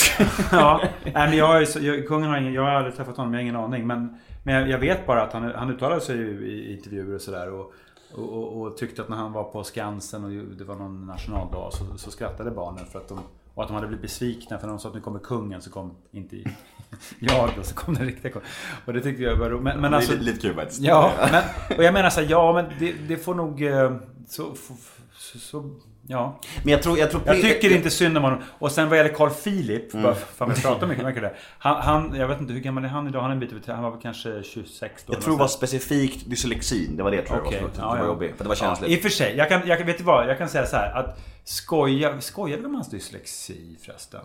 [0.51, 0.81] ja,
[1.13, 3.55] men jag så- jag, kungen har ingen, jag har aldrig träffat honom, jag har ingen
[3.55, 3.87] aning.
[3.87, 7.21] Men, men jag, jag vet bara att han, han uttalade sig ju i intervjuer och
[7.21, 7.51] sådär.
[7.51, 7.73] Och,
[8.13, 11.69] och, och, och tyckte att när han var på Skansen och det var någon nationaldag
[11.73, 13.19] så, så skrattade barnen för att de
[13.53, 15.69] och att de hade blivit besvikna för när de sa att nu kommer kungen så
[15.69, 16.37] kom inte
[17.19, 18.47] jag då, så kom den riktiga kungen.
[18.85, 19.63] Och det tyckte jag var roligt.
[19.63, 20.81] Men, men det är alltså, lite, lite kul faktiskt.
[20.81, 21.43] Ja, men,
[21.77, 23.61] och jag menar så här, ja men det, det får nog...
[23.63, 23.95] eh,
[24.27, 25.75] Så, så, så,
[26.07, 26.39] ja.
[26.63, 26.97] Men jag tror...
[26.99, 28.39] Jag, tror Jag tycker inte synd om honom.
[28.59, 30.15] Och sen vad gäller Carl Philip, Mm.
[30.37, 31.33] fan vi pratar mycket, mycket det.
[31.59, 33.21] Han, han, jag vet inte hur gammal är han idag?
[33.21, 35.13] Han är en bit över 30, han var väl kanske 26 då.
[35.13, 36.97] Jag tror det var specifikt dyslexin.
[36.97, 37.67] Det var det tror jag Okej, var.
[37.69, 38.05] Det ja, var ja.
[38.05, 38.37] jobbigt.
[38.37, 38.91] För det var Ja, känsligt.
[38.91, 40.29] I och för sig, jag kan, jag, vet du vad?
[40.29, 44.21] Jag kan säga så här att skoja, skojar vi om hans dyslexi förresten?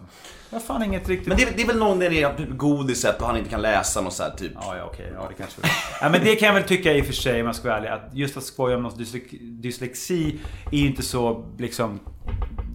[0.50, 1.28] Jag har fan inget riktigt...
[1.28, 3.62] Men det, är- det är väl någon det är typ godiset och han inte kan
[3.62, 4.52] läsa något så här, typ.
[4.54, 5.12] Ja, ja okej.
[5.14, 5.60] Ja, det kanske
[6.00, 7.78] ja, men det kan jag väl tycka i och för sig om jag ska vara
[7.78, 7.88] ärlig.
[7.88, 10.38] Att just att skoja om någons dyslexi, dyslexi
[10.72, 11.34] är ju inte så
[11.72, 12.00] liksom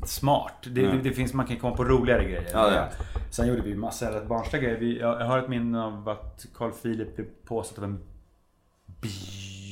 [0.06, 0.54] smart.
[0.64, 2.46] Det, det, det finns, man kan komma på roligare grejer.
[2.54, 2.88] Ja, ja.
[3.30, 4.78] Sen gjorde vi massa rätt barnsliga grejer.
[4.78, 8.00] Vi, jag, jag har ett minne av att Carl Philip blev påsatt av en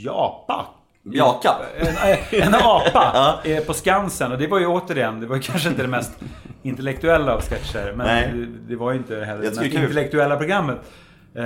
[0.03, 0.65] bjapa.
[1.03, 1.55] Bjaka.
[1.77, 4.31] En, en apa eh, på Skansen.
[4.31, 6.11] Och det var ju återigen, det var kanske inte det mest
[6.61, 7.93] intellektuella av sketcher.
[7.95, 10.77] Men det, det var ju inte heller det mest intellektuella programmet.
[11.35, 11.43] Eh,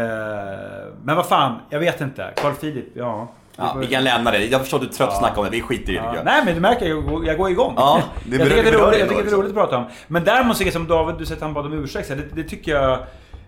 [1.04, 2.34] men vad fan, jag vet inte.
[2.36, 3.28] Carl Philip, ja.
[3.60, 4.45] Ja, vi kan lämna det.
[4.45, 5.19] Jag förstår att du är trött att Ja.
[5.19, 5.52] snacka om det.
[5.52, 7.74] Vi skiter i det Ja, nej men du märker, jag, går- jag går igång.
[7.78, 9.86] Ja, det jag tycker det är roligt, jag tycker det är roligt att prata om.
[10.08, 12.10] Men däremot så är det som David, du säger att han bad om ursäkt.
[12.10, 13.00] Det, det tycker jag...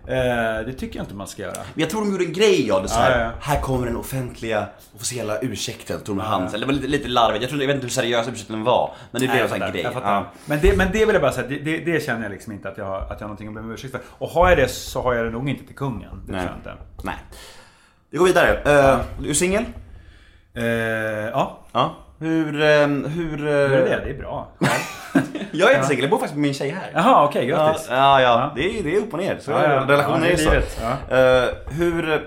[0.06, 1.52] Eh, det tycker jag inte man ska göra.
[1.56, 3.18] Men jag tror de gjorde en grej av det så här.
[3.20, 3.30] Ja, ja.
[3.40, 6.60] Här kommer den offentliga, officiella ursäkten, tog med Hansen.
[6.60, 7.42] Det var lite, lite larvigt.
[7.42, 8.94] Jag, tror, jag vet inte hur seriös ursäkten var.
[9.10, 9.86] Men det blev en sån fattar, grej.
[9.94, 10.26] Ja.
[10.46, 12.68] Men, det, men det vill jag bara säga, det, det, det känner jag liksom inte
[12.68, 14.00] att jag, har, att jag har någonting att be om ursäkt för.
[14.08, 16.22] Och har jag det så har jag det nog inte till kungen.
[16.26, 16.40] Det Nej.
[16.40, 16.84] tror jag inte.
[17.04, 17.14] Nej.
[18.10, 18.50] Vi går vidare.
[18.52, 19.64] Uh, du är singel?
[20.54, 20.64] Eh,
[21.32, 21.94] ja, Ja.
[22.18, 22.62] Hur...
[22.62, 24.00] ehm, hur hur är uh, det?
[24.04, 24.48] Det är bra.
[25.52, 26.90] Jag är inte singel, jag bor faktiskt med min tjej här.
[26.94, 27.86] Jaha, okej, Ja, grattis.
[27.90, 28.52] ja, ja.
[28.56, 29.38] Det, är, det är upp och ner.
[29.40, 29.84] Så Ja, ja.
[29.88, 30.80] relationer Ja, är det är så.
[31.10, 31.16] Ja.
[31.16, 32.12] Eh, hur...
[32.12, 32.18] eh,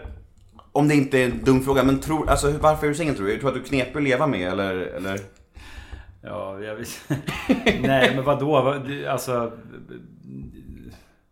[0.72, 3.28] Om det inte är en dum fråga, men tror, alltså, varför är du singel tror
[3.28, 3.38] du?
[3.40, 4.76] Tror du att du är knepig att leva med eller?
[4.76, 5.20] eller?
[6.24, 6.88] Ja, jag vet
[7.82, 8.76] Nej, men vadå?
[9.10, 9.52] Alltså...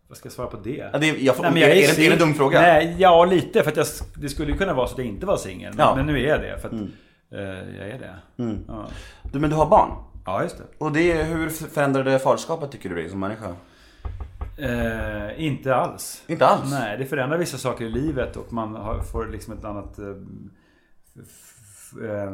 [0.08, 0.90] Vad ska jag svara på det?
[0.92, 2.34] Ja, det är, jag får, Nej, men är, jag är, det, är det en dum
[2.34, 2.60] fråga?
[2.60, 3.62] Nej, ja lite.
[3.62, 3.86] För att jag,
[4.16, 5.72] det skulle ju kunna vara så att jag inte var singel.
[5.76, 5.94] Men, Ja.
[5.96, 6.58] men nu är jag det.
[6.60, 8.42] För att eh, jag är det.
[8.42, 8.64] Mm.
[8.68, 8.86] Ja.
[9.32, 9.90] Du, men du har barn?
[10.26, 10.64] Ja, just det.
[10.78, 13.54] Och det, hur förändrade faderskapet tycker du dig som människa?
[14.58, 16.22] Eh, inte alls.
[16.26, 16.70] Inte alls?
[16.70, 19.98] Nej, det förändrar vissa saker i livet och man har, får liksom ett annat...
[19.98, 20.04] Eh,
[21.16, 21.54] f-
[21.92, 22.30] f- eh,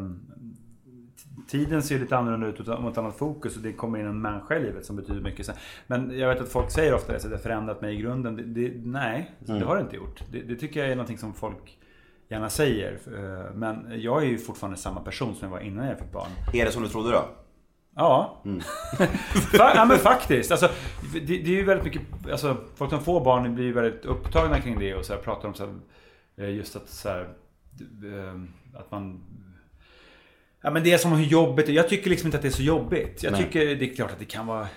[1.48, 4.56] tiden ser lite annorlunda ut mot ett annat fokus och det kommer in en människa
[4.56, 5.46] i livet som betyder mycket.
[5.46, 5.54] Sen-
[5.86, 8.36] Men jag vet att folk säger ofta det, så det har förändrat mig i grunden.
[8.36, 10.22] Det, det, nej, det har det inte gjort.
[10.32, 11.78] Det, det tycker jag är någonting som folk
[12.28, 12.92] gärna säger.
[13.06, 16.30] Eh, Men jag är ju fortfarande samma person som jag var innan jag fick barn.
[16.52, 17.28] Är det som du trodde då?
[17.96, 18.42] Ja.
[19.52, 20.50] Fa- ja men faktiskt.
[20.50, 20.68] Alltså,
[21.12, 24.60] det, det är ju väldigt mycket, alltså, folk som får barn blir ju väldigt upptagna
[24.60, 25.74] kring det och så här, pratar om så här,
[26.36, 27.20] eh, just att så här,
[28.04, 28.40] eh,
[28.80, 29.20] att man
[30.62, 31.68] Ja men det är som hur jobbigt.
[31.68, 33.22] Jag tycker liksom inte att det är så jobbigt.
[33.22, 33.42] Jag Nej.
[33.42, 34.68] tycker det är klart att det kan vara...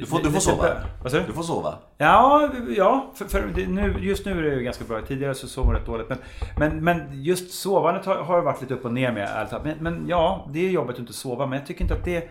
[0.00, 0.68] Du får, du får sova.
[1.02, 1.22] Vad du?
[1.26, 1.78] Du får sova.
[1.98, 5.00] Ja, ja för, för det, nu, just nu är det ju ganska bra.
[5.00, 6.08] Tidigare så sov jag rätt dåligt.
[6.08, 6.18] Men,
[6.58, 9.48] men, men just sovandet har, har varit lite upp och ner med.
[9.50, 9.64] talat.
[9.64, 11.46] Men, men ja, det är jobbigt att inte sova.
[11.46, 12.28] Men jag tycker inte att det...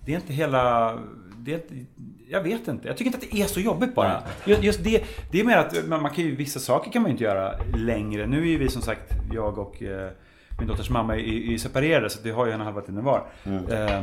[0.00, 0.92] Det är inte hela...
[1.38, 1.60] Det är,
[2.28, 2.88] jag vet inte.
[2.88, 4.22] Jag tycker inte att det är så jobbigt bara.
[4.44, 7.08] Just, just det, det är mer att man, man kan ju, vissa saker kan man
[7.08, 8.26] ju inte göra längre.
[8.26, 10.10] Nu är ju vi som sagt, jag och eh,
[10.58, 12.10] min dotters mamma är, är separerade.
[12.10, 13.26] Så vi har ju en halva tiden var.
[13.44, 14.02] Eh,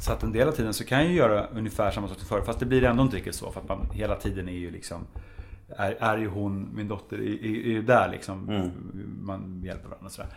[0.00, 2.28] så att en del av tiden så kan jag ju göra ungefär samma sak som
[2.28, 2.40] förr.
[2.46, 3.50] Fast det blir ändå inte riktigt så.
[3.50, 5.06] För att man hela tiden är ju liksom
[5.76, 8.70] är, är ju hon, min dotter, är, är, ju där liksom.
[9.20, 10.28] Man hjälper varandra och sådär.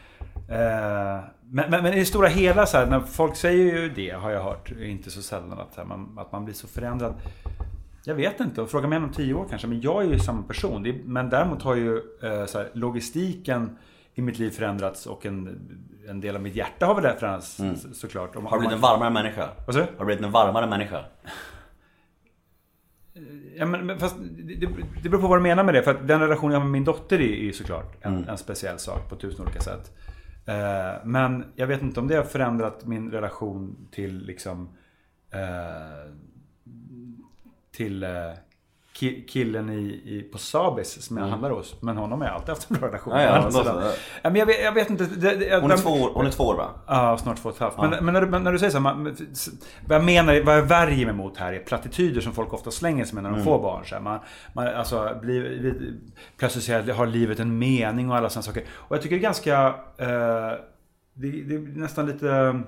[0.49, 4.09] Eh, men, men, men i det stora hela så här, när folk säger ju det
[4.09, 7.13] har jag hört, inte så sällan, att, här, man, att man blir så förändrad.
[8.03, 10.43] Jag vet inte, och fråga mig om tio år kanske, men jag är ju samma
[10.43, 10.83] person.
[10.83, 13.77] Det, är- men däremot har ju eh, så här, logistiken
[14.17, 15.59] i mitt liv förändrats och en,
[16.09, 18.35] en del av mitt hjärta har väl där förändrats så- såklart.
[18.35, 19.49] Om, Har du blivit en varmare människa?
[19.65, 19.85] Vad sa du?
[19.85, 21.05] Har du blivit en varmare människa?
[23.55, 24.67] Ja, men, men fast det,
[25.03, 25.83] det beror på vad du menar med det.
[25.83, 28.79] För att den relation jag har med min dotter är ju såklart en, en speciell
[28.79, 29.91] sak på tusen olika sätt.
[30.45, 34.69] Eh, men jag vet inte om det har förändrat min relation till liksom
[35.33, 36.13] eh,
[37.71, 38.09] till eh,
[39.27, 41.81] killen i, i, på Sabis som jag handlar hos.
[41.81, 43.53] Men honom har jag alltid haft en bra relation Ja, ja, med.
[43.53, 43.79] Så så.
[43.79, 43.93] där.
[44.21, 45.05] Ja, men jag, vet, jag vet inte.
[45.05, 46.69] Det, det, Hon är de- två år, hon är två år va?
[46.87, 47.77] Ja, snart två och ett halvt.
[47.77, 49.15] Men, men, när du, men när du säger så här, man,
[49.87, 53.05] vad jag menar, vad jag värjer mig mot här är plattityder som folk ofta slänger
[53.05, 53.85] sig med när de får barn.
[53.85, 54.19] Så här, man,
[54.53, 55.73] man, alltså, blir,
[56.37, 58.63] plötsligt att har livet en mening och alla sådana saker.
[58.69, 60.51] Och jag tycker det är ganska, eh,
[61.13, 62.61] det, det är nästan lite,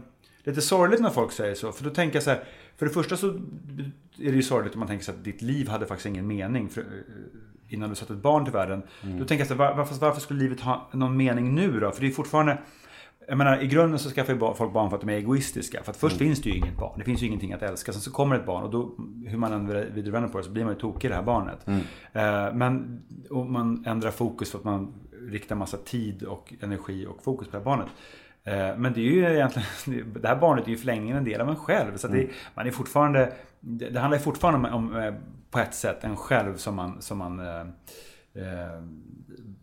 [0.44, 1.72] lite sorgligt när folk säger så.
[1.72, 2.44] För då tänker jag så här,
[2.78, 3.34] för det första så
[4.22, 6.70] är det ju sorgligt om man tänker sig att ditt liv hade faktiskt ingen mening.
[6.70, 6.86] För, eh,
[7.74, 8.82] innan du satte ett barn till världen.
[9.02, 11.92] Då tänker jag så här, var- varför, varför skulle livet ha någon mening nu då?
[11.92, 12.58] För det är fortfarande
[13.28, 15.84] jag menar, i grunden så skaffar ju folk barn för att de är egoistiska.
[15.84, 16.94] För att först finns det ju inget barn.
[17.00, 17.92] Det finns ju ingenting att älska.
[17.94, 18.96] Sen så kommer ett barn och då,
[19.28, 21.24] hur man än vrider vänder på det, så blir man ju tokig i det här
[21.24, 21.68] barnet.
[21.68, 24.94] Eh, men om man ändrar fokus för att man
[25.30, 27.88] riktar massa tid och energi och fokus på det här barnet.
[28.50, 31.50] Eh, men det är ju egentligen, det här barnet är ju förlängningen en del av
[31.50, 31.98] en själv.
[31.98, 35.14] Så det, man är fortfarande, det, handlar ju fortfarande om, om, eh,
[35.52, 37.66] på ett sätt, en själv som man, som man eh,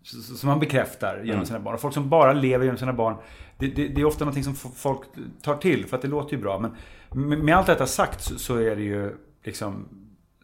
[0.03, 1.75] som man bekräftar genom sina barn.
[1.75, 3.17] Och folk som bara lever genom sina barn,
[3.59, 5.01] det, det, det är ofta någonting som folk
[5.43, 6.59] tar till för att det låter ju bra.
[6.59, 9.89] Men med, allt detta sagt så är det ju liksom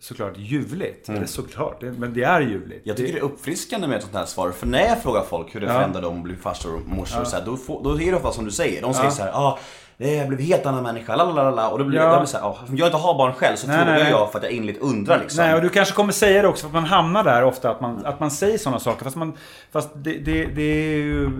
[0.02, 1.08] såklart ljuvligt.
[1.08, 2.80] Eller såklart, men det är ljuvligt.
[2.86, 4.50] Jag tycker det är uppfriskande med ett sånt här svar.
[4.50, 5.72] För när jag frågar folk hur det Ja.
[5.72, 8.16] förändrar dem att bli farsor och morsor och så här, då, får, då är det
[8.16, 8.82] ofta som du säger.
[8.82, 9.58] De säger så här, ja, ah,
[9.96, 11.68] jag blev helt annan människa, lalalala.
[11.68, 12.18] Och då blir Ja.
[12.18, 14.10] jag så här, om jag inte har barn själv så Nej, frågar nej, nej.
[14.12, 15.44] jag för att jag innerligt undrar liksom.
[15.44, 17.70] Nej, och du kanske kommer säga det också för att man hamnar där ofta.
[17.70, 19.04] Att man, att man säger sådana saker.
[19.04, 19.32] Fast, man,
[19.72, 21.30] fast det, det, det är ju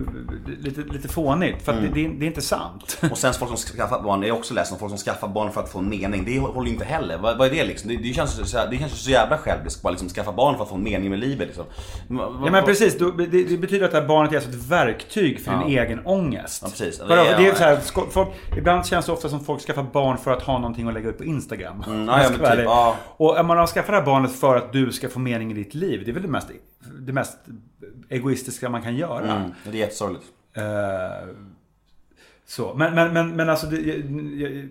[0.61, 1.65] lite, lite fånigt.
[1.65, 2.97] För att det, det, det är inte sant.
[3.11, 5.61] Och sen folk som skaffar barn, jag är också ledsen folk som skaffar barn för
[5.61, 6.25] att få en mening.
[6.25, 7.17] Det håller ju inte heller.
[7.17, 7.89] Vad, vad är det liksom?
[7.89, 10.69] Det, det, känns så, det känns så jävla själviskt bara liksom skaffa barn för att
[10.69, 11.65] få en mening med livet liksom.
[12.09, 15.79] Ja men precis, det, betyder att det här barnet är alltså ett verktyg för din
[15.79, 16.61] egen ångest.
[16.65, 16.99] Ja, precis.
[16.99, 17.77] Det, Det är- är så här,
[18.11, 21.09] folk, ibland känns det ofta som folk skaffar barn för att ha någonting att lägga
[21.09, 21.83] upp på Instagram.
[21.87, 22.95] Mm, men vara typ, ja.
[23.17, 25.53] Och om man har skaffat det här barnet för att du ska få mening i
[25.53, 26.01] ditt liv.
[26.05, 26.51] Det är väl det mest,
[26.99, 27.37] det mest
[28.09, 29.35] egoistiska man kan göra.
[29.35, 30.25] Mm, det är jättesorgligt.
[30.53, 31.27] Eh,
[32.45, 33.97] så, men, men, men, men alltså det, jag,
[34.33, 34.69] jag,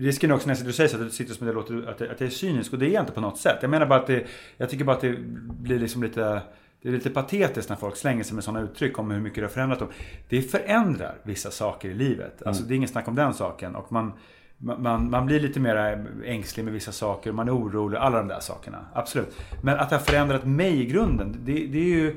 [0.00, 2.22] Risken är också när och säger så att det sitter som det låter att, jag
[2.22, 3.58] är cynisk och det är jag inte på något sätt.
[3.60, 5.16] Jag menar bara att det, jag tycker bara att det
[5.60, 6.42] blir liksom lite
[6.86, 9.42] det är lite patetiskt när folk slänger sig med sådana uttryck om hur mycket det
[9.42, 9.88] har förändrat dem.
[10.28, 12.42] Det förändrar vissa saker i livet.
[12.46, 13.76] Alltså det är inget snack om den saken.
[13.76, 14.12] Och man,
[14.58, 18.40] man, man blir lite mer ängslig med vissa saker, man är orolig, alla de där
[18.40, 18.78] sakerna.
[18.92, 19.36] Absolut.
[19.62, 22.16] Men att det har förändrat mig i grunden, det, det är ju...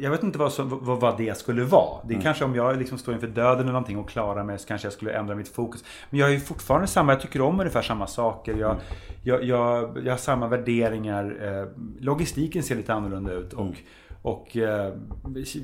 [0.00, 2.00] Jag vet inte vad, som, vad, vad det skulle vara.
[2.08, 4.68] Det är kanske om jag liksom står inför döden eller någonting och klarar mig så
[4.68, 5.84] kanske jag skulle ändra mitt fokus.
[6.10, 8.54] Men jag är ju fortfarande samma, jag tycker om ungefär samma saker.
[8.54, 8.76] Jag,
[9.22, 11.36] jag, jag, jag har samma värderingar.
[11.42, 11.68] Eh,
[12.00, 13.52] logistiken ser lite annorlunda ut.
[13.52, 13.76] Och,
[14.24, 14.92] och eh,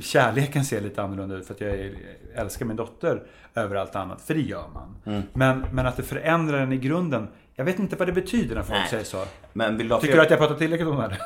[0.01, 1.91] kärleken ser lite annorlunda ut för att jag
[2.35, 3.23] älskar min dotter
[3.55, 4.23] över allt annat.
[4.23, 4.97] För det gör man.
[5.07, 5.23] Mm.
[5.33, 7.29] Men, men att det förändrar den i grunden.
[7.55, 8.89] Jag vet inte vad det betyder när folk Nej.
[8.91, 9.25] säger så.
[9.53, 11.19] Men vill du Tycker du att jag pratar tillräckligt om det här?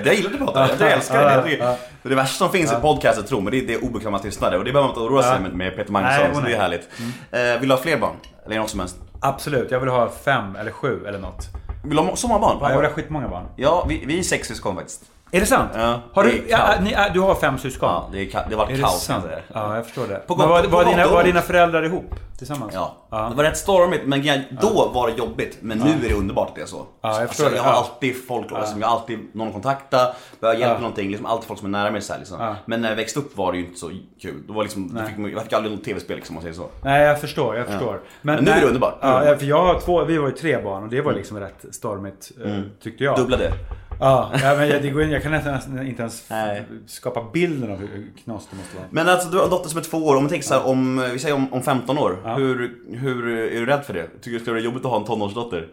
[0.04, 1.48] Jag gillar att prata, jag älskar det.
[1.48, 4.58] Det, är det värsta som finns i podcaster tror men det är, det obekväma tystnader
[4.58, 6.46] och det behöver man inte oroa sig med, med Peter Nej, Magnusson, och så det
[6.46, 6.60] är nej.
[6.60, 6.88] härligt.
[7.30, 8.16] Eh, vill du ha fler barn?
[8.46, 8.96] Eller något som helst?
[9.20, 11.46] Absolut, jag vill ha fem eller sju eller något.
[11.84, 12.58] Vill du ha så många barn?
[12.60, 13.46] Ja, jag vill ha skitmånga barn.
[13.56, 15.02] Ja, vi, vi är sex syskon faktiskt.
[15.34, 15.70] Är det sant?
[15.74, 17.88] Ja, har det du, ja, ni, ja, du har fem syskon?
[17.88, 19.20] Ja, det, är, det var Är det kaos säga.
[19.52, 20.26] Ja, jag förstår det.
[20.26, 22.14] På Men var, på var, gott dina, var dina föräldrar ihop?
[22.38, 22.74] Tillsammans?
[22.74, 22.94] Ja.
[23.10, 23.28] Ja.
[23.30, 24.22] det var rätt stormigt men
[24.60, 25.58] då var det jobbigt.
[25.60, 26.86] Men nu är det underbart att det är så.
[27.00, 27.56] Ja, jag alltså, det.
[27.56, 27.76] jag har Ja.
[27.76, 31.48] alltid folk, liksom, jag har alltid någon att kontakta, behöver hjälp med någonting, liksom, alltid
[31.48, 32.00] folk som är nära mig.
[32.00, 32.40] Så här, liksom.
[32.40, 32.56] Ja.
[32.66, 33.90] Men när jag växte upp var det ju inte så
[34.22, 34.42] kul.
[34.46, 36.68] Då var liksom, då fick, jag fick aldrig något tv-spel liksom, om man säger så.
[36.82, 37.56] Nej, jag förstår.
[37.56, 38.00] Jag förstår.
[38.22, 39.00] Men nu är det underbart.
[39.00, 39.38] Det Ja, underbart.
[39.38, 42.30] för jag har två, vi var ju tre barn och det var liksom rätt stormigt,
[42.44, 43.16] eh, tyckte jag.
[43.16, 43.52] Dubbla det.
[44.00, 46.62] Ja, ja, men jag, det går, in- jag kan nästan inte ens Nej.
[46.86, 48.86] skapa bilden av hur knas det måste vara.
[48.90, 50.66] Men alltså du har en dotter som är två år, om man tänker så här,
[50.66, 52.36] om, vi säger om, om 15 år.
[52.36, 54.06] Hur, hur är du rädd för det?
[54.06, 55.68] Tycker du det ska vara jobbigt att ha en tonårsdotter?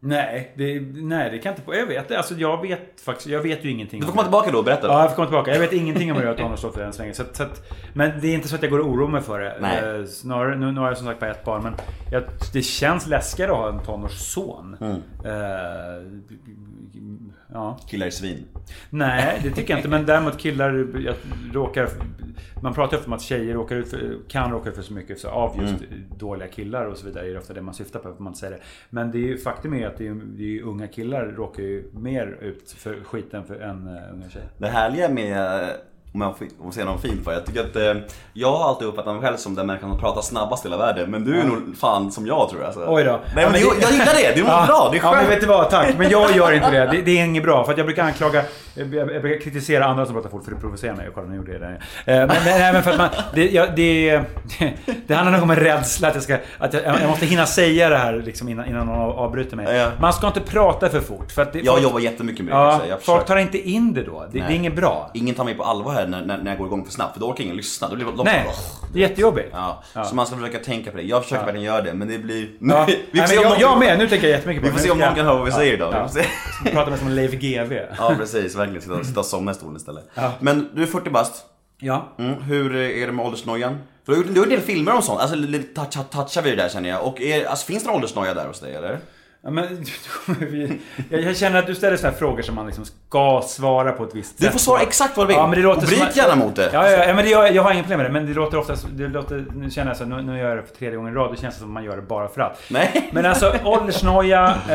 [0.00, 1.74] Nej, det, nej, det kan jag inte på.
[1.74, 4.26] Jag vet alltså jag vet faktiskt, jag vet ju ingenting Du får om komma det.
[4.28, 4.86] tillbaka då och berätta.
[4.86, 5.52] Ja, jag får komma tillbaka.
[5.52, 7.14] Jag vet ingenting om hur jag har tonårsdotter än så länge.
[7.14, 7.62] Så, att- så att,
[7.94, 9.56] men det är inte så att jag går och oroar mig för det.
[9.60, 10.00] Nej.
[10.00, 11.74] Eh, Snarare, nu, nu har jag som sagt bara ett barn, men
[12.12, 14.76] jag, det känns läskigare att ha en tonårsson.
[14.80, 14.96] Mm.
[15.24, 16.02] Eh,
[17.52, 17.78] ja.
[17.88, 18.44] Killar är svin.
[18.90, 19.88] Nej, det tycker jag inte.
[19.88, 21.14] Men däremot killar jag
[21.52, 21.88] råkar...
[22.62, 24.92] Man pratar ju ofta om att tjejer råkar ut för, kan råka ut för så
[24.92, 25.84] mycket så av just
[26.18, 27.26] dåliga killar och så vidare.
[27.26, 28.60] Det är ofta det man syftar på, för man säger det.
[28.90, 31.62] Men det är ju, faktum är att det är, det är ju unga killar råkar
[31.62, 34.48] ju mer ut för skiten för, än uh, unga tjejer.
[34.58, 35.68] Det härliga med, eh,
[36.16, 38.02] om jag får säger något fint för jag tycker att eh,
[38.32, 41.10] jag har alltid uppfattat mig själv som den människan som pratar snabbast i hela världen.
[41.10, 42.66] Men du är nog fan som jag tror jag.
[42.66, 42.84] Alltså.
[42.88, 43.10] Oj då.
[43.10, 45.02] Nej Ja, men, men jag, det- jag gillar det, det är Ja, bra, det är
[45.02, 45.30] Ja men skönt.
[45.30, 45.94] vet du vad, tack.
[45.98, 46.86] Men jag gör inte det.
[46.92, 47.64] Det, det är inget bra.
[47.64, 48.42] För att jag brukar anklaga...
[48.74, 51.08] Jag, jag brukar kritisera andra som pratar fort för det provocerar mig.
[51.14, 51.80] Kolla, nu gjorde jag det.
[52.06, 53.08] Men, men, nej, men för att man...
[53.34, 54.20] Det, ja, det,
[55.06, 56.38] det, handlar nog om en rädsla att jag ska...
[56.58, 59.76] Att jag, jag måste hinna säga det här liksom innan, innan någon av- avbryter mig.
[59.76, 59.88] Ja.
[60.00, 61.32] Man ska inte prata för fort.
[61.32, 62.58] För att det, Jag folk, jobbar jättemycket med det.
[62.58, 64.24] Ja, så folk tar inte in det då.
[64.32, 65.10] Det, det är inget bra.
[65.14, 67.20] Ingen tar mig på allvar här när, när, när jag går igång för snabbt för
[67.20, 67.88] då orkar ingen lyssna.
[67.88, 68.54] Då blir de Nej, bara,
[68.92, 69.48] det är jättejobbigt.
[69.52, 70.04] Ja, Ja.
[70.04, 71.02] så man ska försöka tänka på det.
[71.02, 71.46] Jag försöker Ja.
[71.46, 72.48] verkligen göra det men det blir...
[72.60, 72.84] Ja.
[72.88, 73.98] vi Nej, får se men om jag, någon, jag med.
[73.98, 75.72] Nu tänker jag jättemycket på vi får se om någon kan höra vad vi säger
[75.74, 75.90] idag.
[75.90, 76.08] Vi Ja.
[76.08, 76.24] se.
[76.64, 77.80] Jag pratar med som Leif GW.
[77.98, 78.82] Ja precis, verkligen.
[78.82, 80.08] Sitta, sitta och somna i stolen istället.
[80.14, 80.32] Ja.
[80.40, 81.44] Men du är 40 bast.
[81.78, 82.08] Ja.
[82.18, 83.78] Mm, hur är det med åldersnojan?
[84.06, 86.56] För du har gjort- en del filmer om sånt, alltså lite touch, touchar vi det
[86.56, 87.06] där känner jag.
[87.06, 88.98] Och är, alltså, finns det någon åldersnoja där hos dig eller?
[89.46, 89.84] Ja, men,
[90.40, 90.80] vi-
[91.10, 94.14] jag jag känner att du ställer sådana frågor som man liksom ska svara på ett
[94.14, 94.52] visst Du sätt.
[94.52, 95.36] får svara exakt vad du vill.
[95.36, 96.70] Ja, men det låter och bryt gärna mot det.
[96.72, 98.12] Ja, ja, ja men det, jag, jag har inga problem med det.
[98.12, 98.74] Men det låter ofta...
[98.92, 101.16] Det låter, nu känner jag så nu, nu gör jag det för tredje gången i
[101.16, 101.32] rad.
[101.34, 102.60] Det känns som att man gör det bara för att.
[102.70, 103.10] Nej.
[103.12, 104.44] Men alltså åldersnoja...
[104.48, 104.70] Eh,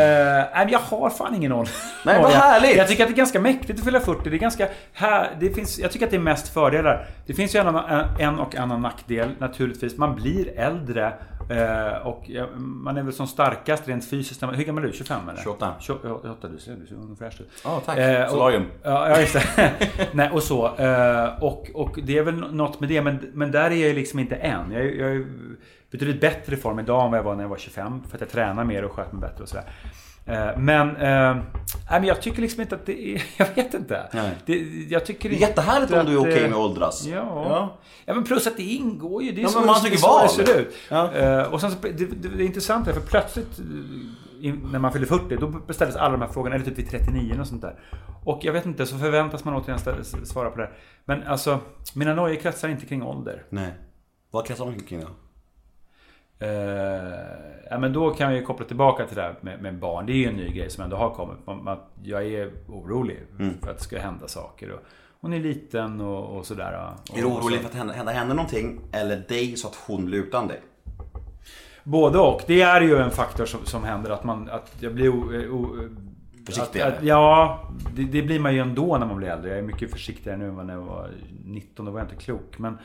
[0.56, 1.74] nej, jag har fan ingen ålder.
[2.06, 2.78] Nej, vad härligt!
[2.78, 4.30] Jag tycker att det är ganska mäktigt att fylla 40.
[4.30, 4.68] Det är ganska...
[4.94, 7.06] Här, det finns, jag tycker att det är mest fördelar.
[7.26, 7.76] Det finns ju en,
[8.20, 9.98] en och annan nackdel naturligtvis.
[9.98, 11.14] Man blir äldre.
[11.52, 14.44] Eh, och ja, man är väl som starkast rent fysiskt.
[14.44, 14.94] Hur gammal är du?
[14.94, 15.42] 25 eller?
[15.42, 15.74] 28.
[15.80, 17.50] 28, du ser, du ser ung och fräsch ut.
[17.64, 17.98] Ja, tack.
[17.98, 18.66] Eh, och- Solarium.
[18.84, 19.72] Ja, ja just det.
[20.12, 20.76] Nej, och så.
[20.76, 23.94] Eh, och, och det är väl något med det, men, men där är jag ju
[23.94, 24.72] liksom inte än.
[24.72, 25.26] Jag, är- jag är i
[25.92, 28.04] betydligt bättre form idag än vad jag var när jag var 25.
[28.10, 29.64] För att jag tränar mer och sköter mig bättre och sådär.
[30.26, 31.38] Eh, Men, eh,
[31.90, 33.24] men jag tycker liksom inte att det är...
[33.38, 34.10] Jag vet inte.
[34.14, 34.32] Nej.
[34.46, 34.54] Det,
[34.90, 37.06] jag tycker Det är jättehärligt om du är okej eh, med att åldras.
[37.06, 37.16] Ja.
[37.16, 37.78] Ja.
[38.06, 38.14] ja.
[38.14, 39.32] men plus att det ingår ju.
[39.32, 40.76] Det är Ja, så, men man det, tycker är så det ser ut.
[40.90, 41.14] Ja.
[41.14, 43.60] Eh, och sen så, det, det, det är intressant här, för plötsligt
[44.44, 47.38] eh, när man fyller 40, då beställdes alla de här frågorna, eller typ vid 39
[47.40, 47.80] och sånt där.
[48.26, 50.70] Och jag vet inte, så förväntas man återigen svara på det.
[51.06, 51.60] Men alltså,
[51.94, 53.44] mina nojor kretsar inte kring ålder.
[53.50, 53.74] Nej.
[54.32, 55.08] Vad kretsar de kring då?
[56.42, 57.14] Eh,
[57.70, 60.06] ja, men då kan vi koppla tillbaka till det här med, med barn.
[60.06, 61.38] Det är ju en ny grej som ändå har kommit.
[61.46, 63.54] Man, man, jag är orolig Mm.
[63.62, 64.72] för att det ska hända saker.
[64.72, 64.80] Och,
[65.22, 66.94] hon är liten och, och sådär.
[67.10, 70.06] Och, Är du orolig för att hända, hända hända någonting eller dig så att hon
[70.06, 70.60] blir utan dig?
[71.84, 72.42] Både och.
[72.48, 74.50] Det är ju en faktor som, som händer att man...
[74.50, 75.10] Att jag blir...
[75.10, 75.76] O, o,
[76.46, 76.90] Försiktigare?
[76.92, 77.60] Att, att, ja,
[77.96, 79.50] det, det blir man ju ändå när man blir äldre.
[79.50, 81.10] Jag är mycket försiktigare nu än när jag var
[81.46, 81.86] 19.
[81.86, 82.60] Då var jag inte klok.
[82.60, 82.78] Men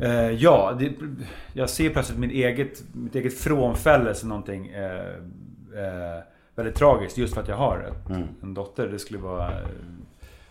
[0.00, 0.92] eh, ja, det,
[1.52, 5.06] jag ser plötsligt mitt eget, mitt eget frånfälle som någonting eh,
[5.76, 6.22] eh,
[6.54, 7.18] väldigt tragiskt.
[7.18, 8.28] Just för att jag har ett, Mm.
[8.42, 8.88] en dotter.
[8.88, 9.48] Det skulle vara...
[9.50, 9.66] eh,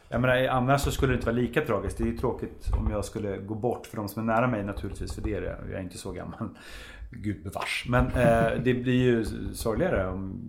[0.09, 1.97] Jag menar, annars så skulle det inte vara lika tragiskt.
[1.97, 4.63] Det är ju tråkigt om jag skulle gå bort för de som är nära mig
[4.63, 5.13] naturligtvis.
[5.15, 5.57] För det är det.
[5.69, 6.49] Jag är inte så gammal.
[7.11, 7.85] Gud bevars.
[7.89, 10.41] Men eh, det blir ju sorgligare om,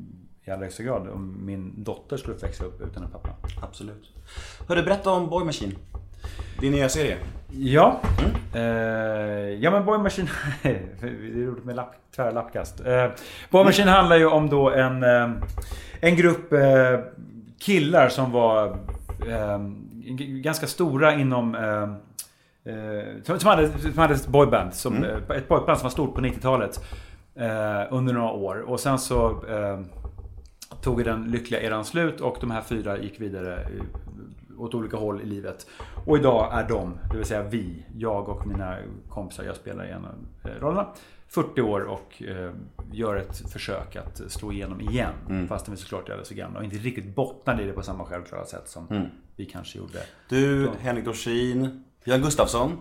[0.45, 3.29] i allra högsta grad om min dotter skulle växa upp utan en pappa.
[3.63, 4.13] Absolut.
[4.69, 5.73] Hörru, berätta om Boy Machine.
[6.61, 7.17] Din nya serie.
[7.51, 8.01] Ja.
[8.55, 8.61] Eh,
[9.61, 10.29] ja men Boy Machine...
[10.63, 10.71] det
[11.03, 12.81] är roligt med lapp, tvära lappkast.
[12.81, 13.07] Eh,
[13.51, 15.31] Boy Machine handlar ju om då en, eh,
[16.01, 16.55] en grupp
[17.59, 18.79] killar som var
[20.43, 21.57] ganska stora inom...
[23.25, 24.75] Som, hade, som hade ett boyband.
[24.75, 25.23] Som, Mm.
[25.31, 26.81] Ett boyband som var stort på 90-talet.
[27.35, 28.61] Eh, under några år.
[28.61, 29.45] Och sen så
[30.83, 33.69] tog den lyckliga eran slut och de här fyra gick vidare
[34.59, 35.67] åt olika håll i livet.
[36.07, 38.77] Och idag är de, det vill säga vi, jag och mina
[39.09, 40.15] kompisar, jag spelar i en av
[40.45, 40.87] eh, rollerna,
[41.29, 42.53] 40 år och eh,
[42.93, 45.13] gör ett försök att slå igenom igen.
[45.29, 45.49] Mm.
[45.49, 48.05] Fastän vi såklart är alldeles för gamla och inte riktigt bottnade i det på samma
[48.05, 49.07] självklara sätt som Mm.
[49.37, 49.99] vi kanske gjorde.
[50.29, 52.73] Du, Henrik Dorsin, Björn Gustafsson.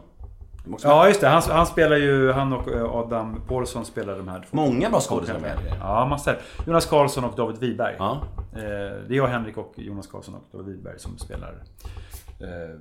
[0.68, 1.28] Är Ja, just det.
[1.28, 4.58] Han, han spelar ju, han och eh, Adam Paulsson spelar de här två.
[4.58, 5.78] Många bra skådespelare med.
[5.80, 6.38] Ja, massor.
[6.68, 7.96] Jonas Karlsson och David Wiberg.
[8.00, 8.22] Ja.
[8.54, 8.60] Eh,
[9.08, 11.64] Det är jag, Henrik och Jonas Karlsson och David Wiberg som spelar
[12.40, 12.80] eh,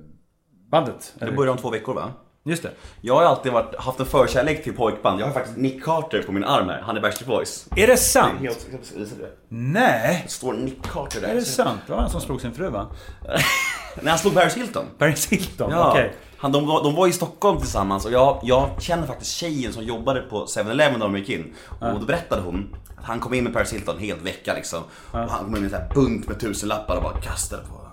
[0.71, 1.13] bandet.
[1.19, 2.11] Det börjar om två veckor va?
[2.47, 2.69] Just det.
[3.01, 5.19] Jag har alltid varit, haft en förkärlek till pojkband.
[5.21, 6.81] Jag har faktiskt Nick Carter på min arm här.
[6.81, 7.67] Han är Backstreet Boys.
[7.75, 8.33] Är det sant?
[8.41, 9.37] Det?
[9.49, 10.21] Nej!
[10.25, 11.27] Det står Nick Carter där.
[11.27, 11.79] Är det sant?
[11.87, 12.87] Det var han som slog sin fru va?
[14.01, 14.85] När han slog Paris Hilton.
[14.97, 15.71] Paris Hilton?
[15.71, 15.91] Ja.
[15.91, 16.13] Okej.
[16.45, 19.83] Han, de, var, de var i Stockholm tillsammans och jag, jag känner faktiskt tjejen som
[19.83, 21.53] jobbade på 7-Eleven när de gick in.
[21.79, 24.83] Och då berättade hon att han kom in med Paris Hilton en hel vecka liksom.
[25.11, 27.87] Och han kom in med en sån här bunt med tusenlappar och bara kastade på.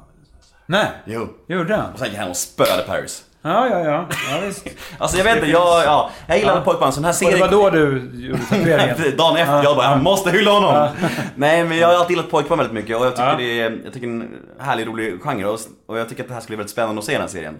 [0.66, 0.86] Nej.
[1.06, 1.28] Jo.
[1.48, 1.92] Gjorde han?
[1.92, 3.24] Och sen gick han och spöade Paris.
[3.42, 4.06] Ja, ja, ja.
[4.30, 4.66] ja visst.
[4.98, 6.94] Alltså jag vet inte, jag, ja, jag gillar pojkband.
[6.94, 7.50] Så den här Och serien...
[7.50, 8.96] det var då du gjorde tatueringen?
[9.16, 10.88] Dagen efter, jag bara, jag måste hylla honom.
[11.34, 13.36] Nej men jag har alltid gillat pojkband väldigt mycket och jag tycker Ja.
[13.36, 16.40] det är, jag tycker en härlig, rolig genre och, och jag tycker att det här
[16.40, 17.56] ska bli väldigt spännande att se den här serien.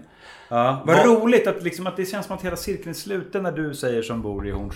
[0.53, 3.43] Ja, vad Vad- roligt att, liksom, att det känns som att hela cirkeln är sluten
[3.43, 4.75] när du säger som bor i Horns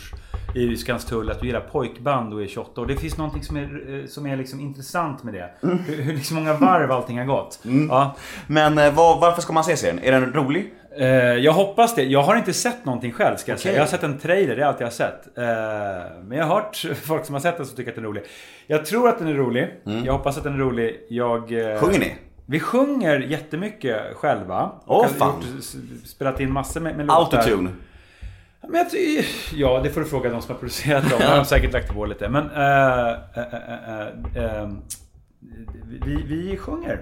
[0.56, 4.00] i Skanstull att du gillar pojkband och är 28 och det finns någonting som är,
[4.02, 5.50] eh, som är liksom intressant med det.
[5.62, 7.60] Hur, hur liksom många varv allting har gått.
[7.90, 8.16] Ja.
[8.48, 10.00] Men eh, vad, varför ska man se serien?
[10.04, 10.74] Är den rolig?
[11.00, 12.04] Eh, jag hoppas det.
[12.04, 13.72] Jag har inte sett någonting själv ska jag säga.
[13.72, 13.78] Okej.
[13.78, 15.38] Jag har sett en trailer, det är allt jag har sett.
[15.38, 15.44] Eh,
[16.24, 18.24] men jag har hört folk som har sett den som tycker att den är rolig.
[18.68, 19.70] Jag tror att den är rolig.
[20.06, 21.00] Jag hoppas att den är rolig.
[21.10, 21.52] Jag...
[21.74, 22.16] eh, Sjunger ni?
[22.50, 24.72] Vi sjunger jättemycket själva.
[24.86, 25.44] Åh, har fan.
[25.56, 27.38] gjort- Spelat in massor med, med låtar.
[27.38, 27.70] Autotune?
[28.70, 29.24] Men jag ty-
[29.56, 31.20] ja, det får du fråga de som har producerat dem.
[31.20, 32.30] De har säkert lagt på lite.
[32.30, 34.70] Men eh, eh, eh,
[36.06, 37.02] vi, vi sjunger.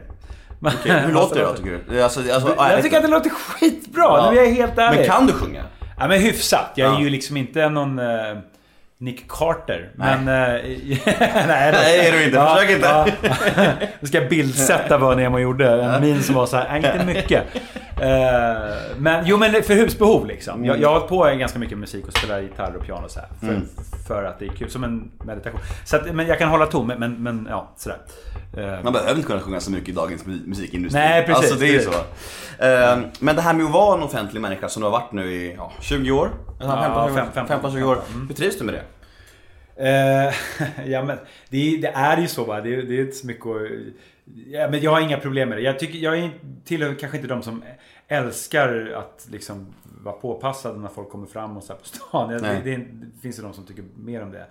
[0.61, 2.01] Okej, hur låter det då tycker du?
[2.03, 4.29] Alltså, alltså, Jag tycker att det låter skitbra, Ja.
[4.31, 4.97] nu är jag helt ärlig.
[4.99, 5.63] Men kan du sjunga?
[5.99, 6.71] Ja men hyfsat.
[6.75, 7.01] Jag är Ja.
[7.01, 8.05] ju liksom inte någon eh,
[8.97, 9.89] Nick Carter.
[9.95, 10.17] Nej.
[10.21, 10.55] Men...
[10.55, 10.61] eh,
[11.47, 11.71] nej.
[11.71, 12.45] Nej, är du inte.
[12.55, 12.87] Försök inte.
[12.87, 13.07] Ja.
[13.99, 15.83] Nu ska jag bildsätta vad Nemo gjorde.
[15.83, 17.43] En min som var så här, "Nej, inte mycket.
[18.01, 20.65] Eh, men jo men för husbehov liksom.
[20.65, 23.19] Jag, jag har hållit på ganska mycket musik och spelar gitarr och piano och så
[23.19, 23.29] här.
[23.39, 23.67] För, Mm.
[24.07, 24.69] för att det är kul.
[24.69, 25.59] Som en meditation.
[25.85, 27.97] Så att, men jag kan hålla ton, men, men, ja, sådär.
[28.57, 30.99] Eh, Man behöver inte kunna sjunga så mycket i dagens mu- musikindustri.
[31.01, 31.37] Nej, precis.
[31.43, 31.91] Alltså det är ju så.
[32.65, 35.31] Eh, Men det här med att vara en offentlig människa som du har varit nu
[35.33, 36.29] i ja, 20 år?
[36.59, 36.81] Ja,
[37.13, 37.99] 15, fem- 15, 20 år.
[38.13, 38.27] Mm.
[38.27, 38.83] Hur trivs du med det?
[40.85, 41.17] Ja men
[41.49, 42.61] det, är- det är ju så va.
[42.61, 43.61] Det, det är inte så mycket att...
[44.25, 45.61] Ja, men jag har inga problem med det.
[45.61, 46.31] Jag, tycker, jag är,
[46.63, 47.63] tillhör kanske inte de som
[48.07, 52.29] älskar att liksom vara påpassade när folk kommer fram och så här på stan.
[52.29, 52.85] Det, det, det
[53.21, 54.47] finns ju de som tycker mer om det.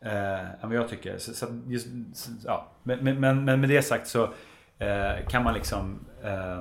[0.00, 1.18] Eh, än vad jag tycker.
[1.18, 2.68] Så, så, just, så, ja.
[2.82, 4.24] men, men, men, men med det sagt så
[4.78, 5.98] eh, kan man liksom...
[6.24, 6.58] Eh,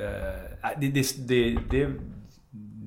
[0.00, 1.90] eh, det, det, det, det,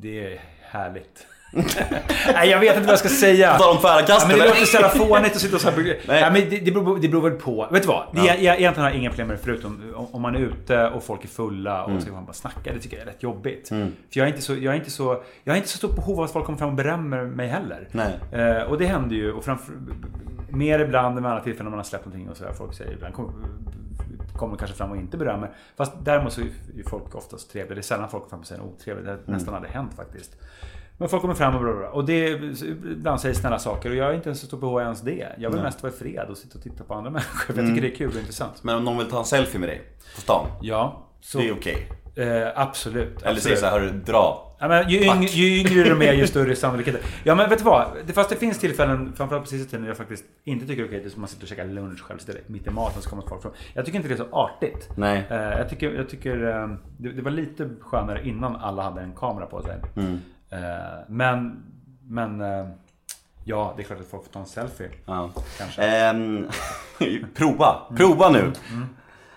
[0.02, 1.28] det är härligt.
[2.34, 3.54] Nej, jag vet inte vad jag ska säga.
[3.54, 4.54] På tal om tvära kast, ja, men Det eller?
[4.54, 5.78] låter så jävla fånigt att sitta och så här...
[5.84, 6.00] Nej.
[6.08, 6.32] Nej.
[6.32, 7.68] men det, det, beror, det beror väl på.
[7.72, 8.04] Vet du vad?
[8.14, 8.26] Det, Ja.
[8.26, 10.88] jag, jag egentligen har jag inga problem med det förutom om, om man är ute
[10.88, 12.02] och folk är fulla och Mm.
[12.02, 12.74] ska man bara snacka.
[12.74, 13.68] Det tycker jag är rätt jobbigt.
[13.70, 16.18] För jag är, inte så, jag, är inte så, jag har inte så stort behov
[16.20, 17.88] av att folk kommer fram och berömmer mig heller.
[17.92, 18.20] Nej.
[18.32, 19.32] Eh, och det händer ju.
[19.32, 19.74] Och framför,
[20.50, 22.54] mer ibland än vid andra tillfällen när man har släppt någonting och sådär.
[22.54, 23.32] Folk säger ibland kommer
[24.38, 25.50] kommer kanske fram och inte berömmer.
[25.78, 27.76] Fast däremot så är ju folk oftast trevliga.
[27.76, 29.06] Det är sällan folk kommer fram och säger något otrevligt.
[29.06, 30.36] Det har nästan aldrig hänt faktiskt.
[30.98, 31.90] Men folk kommer fram och bla bla bla.
[31.90, 32.30] Och det,
[32.92, 35.28] ibland säger sälla saker och jag är inte ens så stor av ens det.
[35.38, 35.64] Jag vill Nej.
[35.66, 37.54] mest vara i fred och sitta och titta på andra människor.
[37.54, 38.64] För jag tycker det är kul och intressant.
[38.64, 39.82] Men om någon vill ta en selfie med dig
[40.16, 40.48] på stan?
[40.62, 41.88] Ja, så, Det är okej.
[42.16, 43.08] eh, absolut.
[43.08, 43.44] Eller absolut.
[43.44, 44.50] säger såhär, hörru, dra.
[44.60, 46.96] Ja, men ju, yng, ju yngre de är, ju större sannolikhet.
[47.24, 47.88] Ja, men vet du vad?
[48.14, 50.90] Fast det finns tillfällen, framförallt på sista tiden, när jag faktiskt inte tycker det är
[50.90, 51.00] okej.
[51.00, 53.24] Det är som man sitter och käkar lunch själv, sitter mitt i maten så kommer
[53.28, 53.52] folk fram.
[53.74, 54.90] Jag tycker inte det är så artigt.
[54.96, 55.24] Nej.
[55.30, 59.12] Eh, jag tycker, jag tycker eh, det, det var lite skönare innan alla hade en
[59.16, 59.76] kamera på sig.
[59.96, 60.20] Mm.
[60.54, 61.64] Eh, men,
[62.08, 62.68] men eh,
[63.46, 64.90] ja, det är klart att folk får ta en selfie.
[65.06, 65.32] Ja.
[65.58, 65.84] Kanske.
[65.84, 66.48] Ehm,
[67.36, 68.52] prova, prova nu.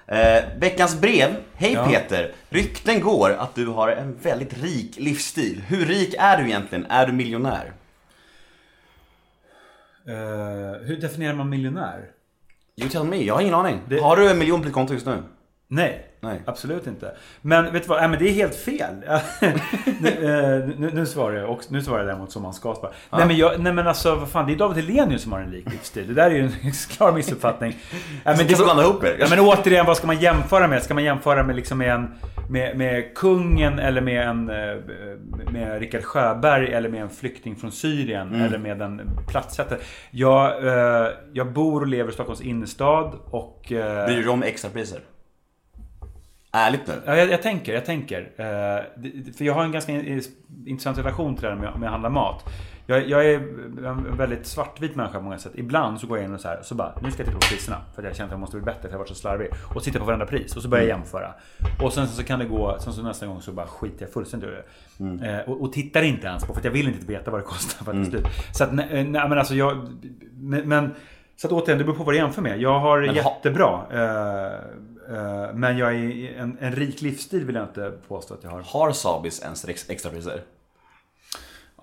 [0.06, 1.30] Eh, veckans brev.
[1.54, 1.86] Hej Ja.
[1.86, 2.32] Peter!
[2.48, 5.62] Rykten går att du har en väldigt rik livsstil.
[5.66, 6.86] Hur rik är du egentligen?
[6.86, 7.72] Är du miljonär?
[10.08, 12.10] Eh, hur definierar man miljonär?
[12.76, 13.80] You tell me, jag har ingen aning.
[13.88, 15.22] Det- Har du en miljon på ditt konto just nu?
[15.68, 16.42] Nej, Nej.
[16.46, 17.16] absolut inte.
[17.42, 18.00] Men vet du vad?
[18.00, 18.94] Nej, men det är helt fel.
[20.00, 22.92] nu, eh, nu, nu svarar jag också, nu svarar jag däremot som man ska svara.
[23.12, 25.50] Nej, men jag, nej men alltså vad fan, det är David Hellenius som har en
[25.50, 26.06] lik livsstil.
[26.08, 27.76] Det där är ju en klar missuppfattning.
[28.24, 29.16] Nej, men det blanda ihop er.
[29.20, 30.82] Ja, men återigen, vad ska man jämföra med?
[30.82, 32.14] Ska man jämföra med, liksom med, en,
[32.50, 34.76] med, med kungen eller med en eh,
[35.50, 38.40] med Rickard Sjöberg eller med en flykting från Syrien Mm.
[38.40, 39.78] eller med en plattsättare.
[40.10, 43.64] Jag, eh, jag bor och lever i Stockholms innerstad och...
[43.68, 45.00] Bryr du dig om extrapriser?
[46.56, 46.94] Ärligt nu.
[47.06, 48.20] Ja, jag, jag tänker, jag tänker.
[48.36, 50.22] Eh, det- för jag har en ganska in-
[50.66, 52.44] intressant relation till det här med, med att handla mat.
[52.88, 53.34] Jag, jag är
[53.86, 55.52] en väldigt svartvit människa på många sätt.
[55.54, 57.46] Ibland så går jag in och så här, så bara, nu ska jag titta på
[57.50, 57.76] priserna.
[57.94, 59.48] För att jag känner att jag måste bli bättre, för jag har varit så slarvig.
[59.74, 60.56] Och titta på varenda pris.
[60.56, 61.34] Och så börjar jag jämföra.
[61.82, 64.50] Och sen så kan det gå, sen så nästa gång så bara skiter jag fullständigt
[64.50, 64.62] i det.
[65.40, 67.44] Eh, och, och tittar inte ens på, för att jag vill inte veta vad det
[67.44, 68.26] kostar för att det är slut.
[68.52, 69.88] Så att, nej, nej men alltså jag...
[70.32, 70.94] Men, men
[71.36, 72.60] så att återigen, det beror på vad du jämför med.
[72.60, 73.80] Jag har Men jättebra.
[73.92, 74.50] Eh, eh,
[75.54, 78.62] men jag är en, en rik livsstil vill jag inte påstå att jag har.
[78.62, 80.42] Har Sabis ens ex- extrapriser?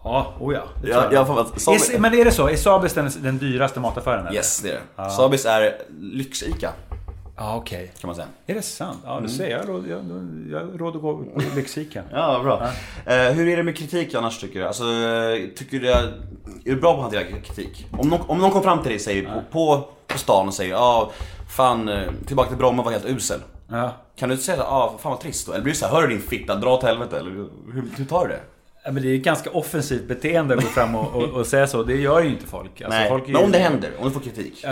[0.04, 0.64] Ja, oh ja.
[0.82, 1.14] det Ja, jag.
[1.14, 1.90] jag att Sabis...
[1.90, 2.48] Är, men är det så?
[2.48, 4.28] Är Sabis den, den dyraste mataffären?
[4.28, 4.36] eller?
[4.36, 5.10] Yes, det är det.
[5.10, 6.70] Sabis är lyx-Ica,
[7.38, 7.92] Ja, okej.
[8.00, 8.28] kan man säga.
[8.48, 9.00] Är det sant?
[9.06, 9.50] Ja, du ser.
[9.50, 10.06] Jag jag,
[10.52, 12.04] jag har råd att gå på Lyxika.
[12.12, 12.62] Ja, bra.
[13.06, 14.66] Eh, hur är det med kritik annars tycker du?
[14.68, 16.14] Alltså, eh, tycker du är,
[16.64, 17.88] du bra på att hantera kritik?
[17.92, 20.72] Om någon, om någon kommer fram till dig säger, på, på, på stan och säger
[20.72, 21.12] ja, ah,
[21.54, 23.40] fan, eh, tillbaka till Bromma var helt usel.
[23.68, 23.94] Ja.
[24.16, 25.54] Kan du inte säga ah, fan vad trist då?
[25.54, 27.18] Eller blir det så här, hör du din fitta, dra åt helvete?
[27.20, 27.50] Eller hur,
[27.98, 28.40] hur tar du det?
[28.86, 31.68] Ja, men det är ett ganska offensivt beteende att gå fram och, och, och säga
[31.68, 31.84] så.
[31.84, 32.82] Det gör ju inte folk.
[32.82, 34.64] Alltså, Nej, folk men om ju- det händer, om du får kritik.
[34.64, 34.72] Eh,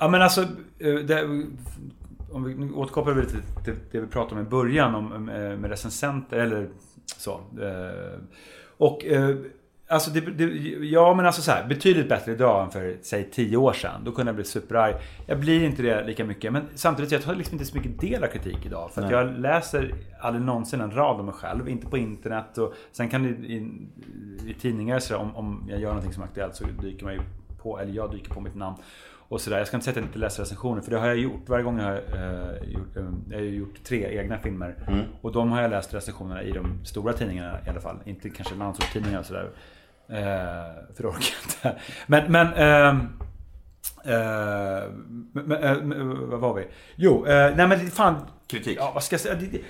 [0.00, 0.40] ja men alltså,
[0.78, 1.22] eh, det,
[2.32, 6.38] om vi återkopplar vi till till det vi pratade om i början om, med recensenter
[6.38, 6.68] eller
[7.16, 7.30] så.
[7.32, 8.20] eh,
[8.78, 9.36] Och eh,
[9.88, 10.44] alltså, det, det,
[10.86, 14.04] ja men alltså så här, betydligt bättre idag än för säg 10 år sedan.
[14.04, 14.94] Då kunde jag bli superarg.
[15.26, 16.52] Jag blir inte det lika mycket.
[16.52, 18.90] Men samtidigt, jag tar liksom inte så mycket del av kritik idag.
[18.90, 21.68] För att jag läser aldrig någonsin en rad om mig själv.
[21.68, 22.58] Inte på internet.
[22.58, 23.72] Och sen kan det i,
[24.46, 27.14] i tidningar så där, om, om jag gör någonting som är aktuellt så dyker man
[27.14, 27.20] ju
[27.62, 28.76] på, eller jag dyker på mitt namn.
[29.30, 29.58] Och sådär.
[29.58, 31.48] Jag ska inte säga att jag inte läser recensioner, för det har jag gjort.
[31.48, 34.74] Varje gång jag har eh, gjort, eh, jag har gjort tre egna filmer.
[35.20, 37.96] Och de har jag läst recensionerna i de stora tidningarna i alla fall.
[38.04, 39.50] Inte kanske landsortstidningar och sådär.
[40.10, 40.16] Eh,
[40.96, 41.80] för det orkar jag inte.
[42.06, 43.08] Men, men ehm,
[44.04, 44.76] eh,
[45.70, 46.66] eh, men, vad var vi?
[46.96, 48.16] Jo, eh, nej men det- fan.
[48.46, 48.78] Kritik.
[48.80, 49.34] Ja, vad ska jag säga?
[49.34, 49.60] Det,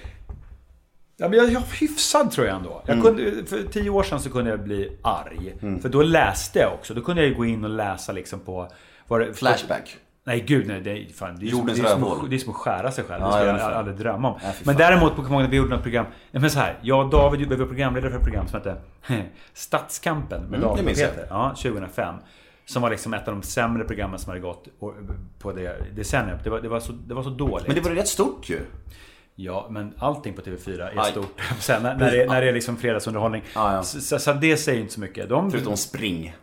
[1.20, 2.82] Ja, men jag, jag är hyfsad tror jag ändå.
[2.86, 5.54] Jag kunde, för tio år sedan så kunde jag bli arg.
[5.82, 6.94] För då läste jag också.
[6.94, 8.68] Då kunde jag ju gå in och läsa liksom på...
[9.08, 9.96] Var det, Flashback.
[10.28, 12.50] Nej gud nej, det är, fan, det är, som, det, är som, det är som
[12.50, 13.22] att skära sig själv.
[13.22, 14.40] Ja, det skulle ja, jag aldrig drömma om.
[14.40, 16.06] Fy men däremot på många vi gjorde något program.
[16.30, 18.76] Nej, men så här, jag och David vi var programledare för ett program som hette
[19.52, 20.94] Stadskampen med Mm, David och.
[20.96, 21.26] Peter.
[21.30, 22.14] Ja, 2005.
[22.64, 24.68] Som var liksom ett av de sämre programmen som hade gått
[25.38, 26.44] på det decenniet.
[26.44, 27.66] Det var, det var, så, det var så dåligt.
[27.66, 28.60] Men det var rätt stort ju.
[29.34, 31.10] Ja, men allting på TV4 är Aj.
[31.10, 31.40] stort.
[31.58, 33.42] Sen, när, när, det, när det är liksom fredagsunderhållning.
[33.54, 33.82] Ja, ja.
[33.82, 35.28] Så, så, så det säger inte så mycket.
[35.28, 36.36] De, Förutom Spring.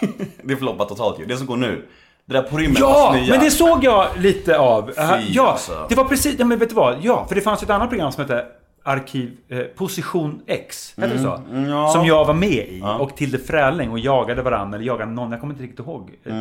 [0.42, 1.26] det är floppat totalt ju.
[1.26, 1.86] Det som går nu.
[2.30, 3.34] Det där på rymmen Ja, nya.
[3.34, 4.88] men det såg jag lite av.
[4.88, 4.94] Uh,
[5.28, 5.86] ja, alltså.
[5.88, 6.96] det var precis, ja, men vet du vad?
[7.02, 8.44] Ja, för det fanns ett annat program som hette
[8.84, 11.40] Arkiv, eh, Position X, hette det så?
[11.50, 11.88] mm, ja.
[11.88, 12.80] Som jag var med i.
[12.82, 12.98] Ja.
[12.98, 16.10] Och Tilde Frälling och jagade varandra, eller jagade någon, jag kommer inte riktigt ihåg.
[16.26, 16.34] Eh,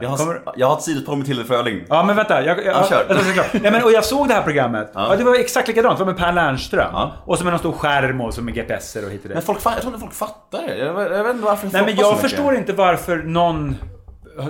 [0.00, 1.80] Jag har, kommer, jag har ett sidospår med Tilde Fröling.
[1.88, 3.04] Ja men vänta, jag, jag, Ja, kör.
[3.08, 4.90] jag, jag, jag, Nej, men, och jag såg det här programmet.
[4.94, 5.06] Ja.
[5.10, 5.16] Ja.
[5.16, 6.90] det var exakt likadant, det var med Per Lernström.
[6.92, 7.12] Ja.
[7.24, 9.34] Och så med någon stor skärm och så med GPSer och hit och dit.
[9.34, 10.76] Men folk, jag tror inte folk fattar det.
[10.78, 13.76] Jag, jag vet inte varför det Nej men jag förstår inte varför någon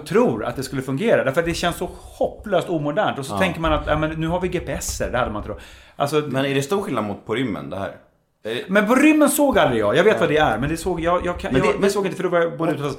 [0.06, 1.24] tror att det skulle fungera.
[1.24, 3.18] Därför att det känns så hopplöst omodernt.
[3.18, 5.58] Och så tänker man att ja, men nu har vi GPSer, det hade man då.
[5.96, 7.96] Alltså, men, Men är det stor skillnad mot på rymmen det här?
[8.46, 9.96] Är det- på rymmen såg aldrig jag.
[9.96, 11.26] Jag vet vad det är, men det såg jag.
[11.26, 12.90] Jag, kan, Men det- jag, men- såg inte för då var jag både ute.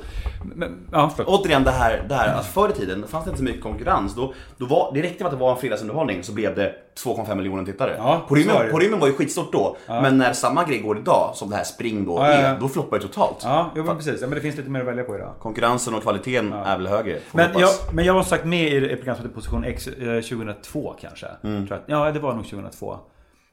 [0.55, 1.11] Men, ja.
[1.25, 4.15] Återigen det här, det här att förr i tiden fanns det inte så mycket konkurrens.
[4.15, 6.73] Då, då var, det räckte med att det var en fredagsunderhållning så blev det
[7.03, 7.95] 2,5 miljoner tittare.
[7.97, 8.71] Ja, på, rymmen, det.
[8.71, 9.77] på rymmen var ju skitstort då.
[9.87, 12.47] Men när samma grej går idag, som det här Spring då Ja, ja, ja.
[12.47, 13.41] är, då floppar det totalt.
[13.43, 14.21] Ja, jo, men precis.
[14.21, 15.33] Ja, men det finns lite mer att välja på idag.
[15.39, 17.19] Konkurrensen och kvaliteten är väl högre.
[17.31, 20.21] Men jag, men jag var sagt med i ett program som hette Position X eh,
[20.21, 21.27] 2002 kanske.
[21.41, 21.79] Jag.
[21.85, 22.97] Ja, det var nog 2002.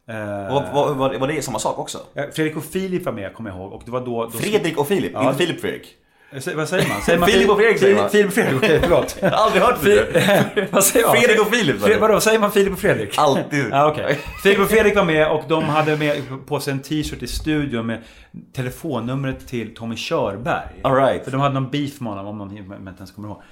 [0.09, 0.17] Eh,
[0.55, 1.99] Var, var, var, var det samma sak också?
[2.15, 3.73] ja, Fredrik och Filip var med, kommer jag ihåg.
[3.73, 4.25] Och det var då...
[4.25, 5.97] då Fredrik och Filip, Ja, inte Filip Fredrik.
[6.47, 7.01] Eh, Vad säger man?
[7.03, 8.11] Säger man Filip och Fredrik säger man.
[8.11, 9.17] Filip och Fredrik, okej förlåt.
[9.23, 10.69] Jag har aldrig hört det.
[10.73, 11.17] Vad säger jag?
[11.19, 13.19] Fredrik och Filip Fre- vadå, säger man Filip och Fredrik?
[13.19, 13.65] Alltid.
[13.71, 14.19] Ja, okej.
[14.43, 17.87] Filip och Fredrik var med och de hade med på sig en t-shirt i studion
[17.87, 18.03] med
[18.57, 20.81] telefonnumret till Tommy Körberg.
[20.83, 21.25] All right.
[21.25, 23.43] För de hade någon beef med honom, om någon inte ens kommer ihåg.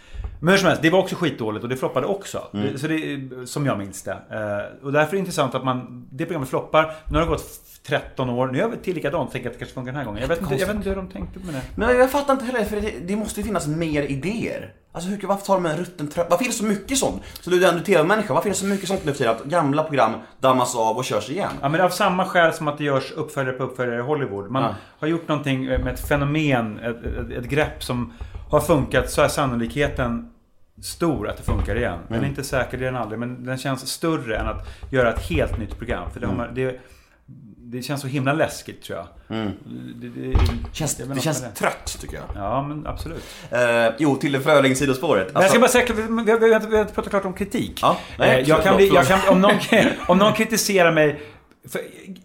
[0.40, 2.42] Men hur som helst, det var också skitdåligt och det floppade också.
[2.54, 2.78] Mm.
[2.78, 4.12] Så det, som jag minns det.
[4.12, 6.92] Eh, Och därför är det intressant att man, det programmet floppar.
[7.10, 9.32] Nu har det gått 13 år, nu gör vi till likadant.
[9.32, 10.20] Tänker att det kanske funkar den här gången.
[10.20, 11.62] Jag vet inte, jag vet inte hur de tänkte med det.
[11.74, 14.72] Men jag fattar inte heller, för det, det måste ju finnas mer idéer.
[14.92, 16.28] Alltså hur, varför tar de en rutten tröja?
[16.30, 17.22] Varför är det så mycket sånt?
[17.40, 19.36] Så du är ändå tv-människa, varför är det så mycket sånt nu för tiden?
[19.36, 21.50] Att gamla program dammas av och körs igen?
[21.62, 24.50] Ja, men av samma skäl som att det görs uppföljare på uppföljare i Hollywood.
[24.50, 24.74] Man Ja.
[24.98, 28.12] har gjort någonting med ett fenomen, ett, ett, ett grepp som
[28.50, 30.30] har funkat, så är sannolikheten
[30.82, 31.98] stor att det funkar igen.
[32.08, 35.12] Den är inte säker, det är den aldrig, men den känns större än att göra
[35.12, 36.10] ett helt nytt program.
[36.10, 36.80] För det, har man, det,
[37.56, 39.06] det känns så himla läskigt tror jag.
[39.96, 40.38] Det, det,
[40.72, 42.24] Känns, det känns trött tycker jag.
[42.34, 43.24] Ja, men absolut.
[43.50, 43.58] Eh,
[43.98, 45.32] jo, till Fröling sidospåret.
[45.32, 47.24] Men jag ska bara säga, vi, vi, vi, har inte- vi har inte pratat klart
[47.24, 47.78] om kritik.
[47.82, 49.08] Ja, nej, Eh, jag kan jag förlåt.
[49.24, 49.52] kan, om, någon,
[50.08, 51.20] om någon kritiserar mig
[51.68, 51.80] för,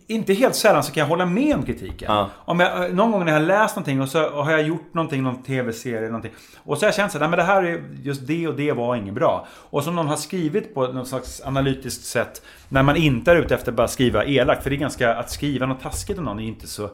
[0.07, 2.07] inte helt sällan så kan jag hålla med om kritiken.
[2.11, 2.29] Ja.
[2.35, 5.23] Om jag, någon gång när jag har läst någonting och så har jag gjort någonting,
[5.23, 6.31] någon tv-serie någonting.
[6.63, 8.55] Och så har jag känt så här, nej men det här är just det och
[8.55, 9.47] det var inget bra.
[9.51, 12.41] Och som någon har skrivit på något slags analytiskt sätt.
[12.69, 14.63] När man inte är ute efter att bara skriva elakt.
[14.63, 16.89] För det är ganska, att skriva något taskigt om någon är inte så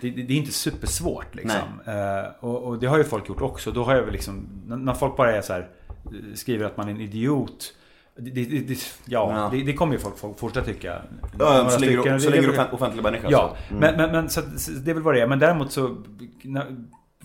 [0.00, 1.80] det, det, det är inte supersvårt liksom.
[1.86, 3.70] Eh, och, och det har ju folk gjort också.
[3.70, 6.76] Då har jag väl liksom, när, när folk bara är så här, eh, skriver att
[6.76, 7.74] man är en idiot.
[8.16, 9.58] Det, det, det, ja, Ja.
[9.64, 11.02] Det, kommer ju folk, folk fortsätta tycka.
[11.38, 13.28] Ja, så länge, stycken, du- så det- länge det- du är offentlig människa.
[13.30, 13.56] Ja.
[13.70, 13.80] Mm.
[13.80, 14.40] men, men, men så
[14.84, 15.26] det är väl vad det är.
[15.26, 15.96] Men däremot så...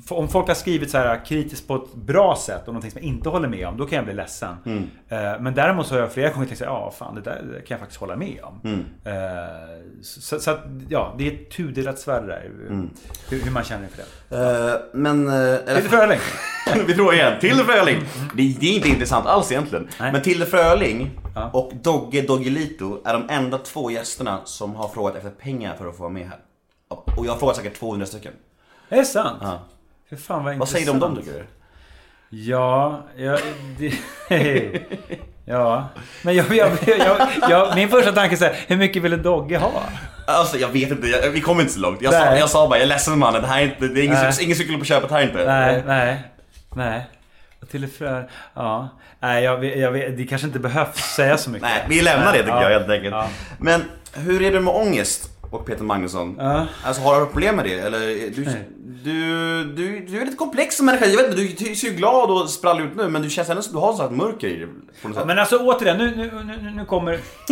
[0.09, 3.07] om folk har skrivit så här kritiskt på ett bra sätt och någonting som jag
[3.09, 4.55] inte håller med om, då kan jag bli ledsen.
[4.65, 4.83] Mm.
[5.09, 7.61] Eh, Men däremot så har jag flera gånger tänkt här, ja fan det där kan
[7.75, 8.61] jag faktiskt hålla med om.
[8.63, 8.79] Mm.
[9.03, 9.13] Eh,
[10.01, 12.45] Så, så att, ja, det är ett tudelat svärd där.
[12.67, 12.89] Mm.
[13.29, 14.37] Hur, hur man känner inför det.
[14.37, 15.27] Eh, men...
[15.29, 16.19] eller- Lite Fröling.
[16.87, 17.33] Vi frågar igen.
[17.41, 17.97] Tilde Fröling.
[18.35, 19.87] Det, det är inte intressant alls egentligen.
[19.99, 20.11] Nej.
[20.11, 21.49] Men Tilde Fröling Ja.
[21.53, 25.95] och Dogge Doggelito är de enda två gästerna som har frågat efter pengar för att
[25.95, 26.39] få vara med här.
[27.17, 28.33] Och jag har frågat säkert 200 stycken.
[28.89, 29.37] Det är sant.
[29.41, 29.59] Ja.
[30.09, 31.35] Fy fan vad Vad säger du om dem intressant.
[31.37, 31.47] tycker
[32.31, 32.37] du?
[32.37, 33.39] Ja, jag,
[33.77, 33.93] det,
[35.45, 35.87] ja.
[36.21, 36.71] Men jag, jag,
[37.49, 39.83] jag, min första tanke är så här, hur mycket vill en Dogge ha?
[40.27, 42.01] Alltså jag vet inte, vi kommer inte så långt.
[42.01, 44.03] Jag sa, jag sa bara, jag är ledsen mannen, det här är inte, det är
[44.03, 44.33] ingen, Nej.
[44.41, 45.45] ingen cykel på köpet här inte.
[45.45, 46.23] Nej, nej,
[46.75, 47.07] nej.
[47.61, 48.89] Och till frö, ja.
[49.19, 51.69] Nej, jag, jag det kanske inte behövs säga så mycket.
[51.69, 52.63] Nej, vi lämnar det tycker Ja.
[52.71, 53.15] jag helt enkelt.
[53.15, 53.27] Ja.
[53.59, 53.83] Men
[54.13, 55.29] hur är det med ångest?
[55.51, 56.35] Och Peter Magnusson.
[56.39, 56.65] Ja.
[56.83, 57.73] Alltså har du problem med det?
[57.79, 57.99] Eller
[58.35, 58.45] du,
[59.03, 61.05] du, du, du är lite komplex som människa.
[61.05, 63.61] Jag vet inte, du ser ju glad och sprallig ut nu men du känns ändå
[63.61, 64.67] som du har sånt mörker i dig.
[65.15, 65.25] Sätt.
[65.25, 66.31] Men alltså återigen, nu, nu,
[66.61, 67.11] nu, nu kommer...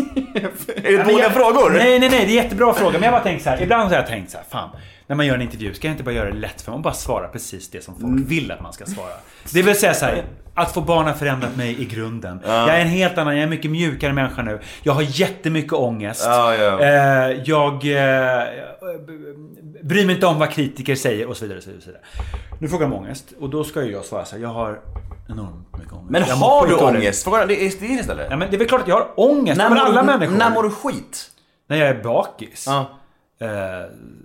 [0.75, 1.69] är det dåliga jag- frågor?
[1.71, 2.25] Nej, nej, nej.
[2.25, 2.91] Det är jättebra fråga.
[2.93, 3.61] Men jag bara tänkt så här.
[3.61, 4.45] Ibland har jag tänkt så här.
[4.49, 4.69] Fan.
[5.07, 6.83] När man gör en intervju, ska jag inte bara göra det lätt för mig och
[6.83, 8.25] bara svara precis det som folk Mm.
[8.25, 9.13] vill att man ska svara?
[9.53, 10.25] Det vill säga så här.
[10.57, 12.39] Att få barn har förändrat mig i grunden.
[12.45, 14.59] Jag är en helt annan, jag är en mycket mjukare människa nu.
[14.83, 16.23] Jag har jättemycket ångest.
[16.25, 16.79] Ja, ja.
[16.81, 18.43] Eh, jag eh,
[19.83, 21.61] bryr mig inte om vad kritiker säger och så vidare.
[21.61, 21.97] Så vidare.
[22.59, 24.41] Nu frågar de ångest och då ska ju jag svara så här.
[24.43, 24.79] Jag har
[25.29, 26.09] enormt mycket ångest.
[26.11, 27.23] Men Jag har du ångest?
[27.23, 28.27] Fråga det är det istället.
[28.29, 29.57] Ja, men det är väl klart att jag har ångest.
[29.57, 30.37] När mår alla människor.
[30.37, 31.29] När mår du skit?
[31.67, 32.65] När jag är bakis.
[32.67, 32.99] Ja.
[33.39, 33.49] Eh,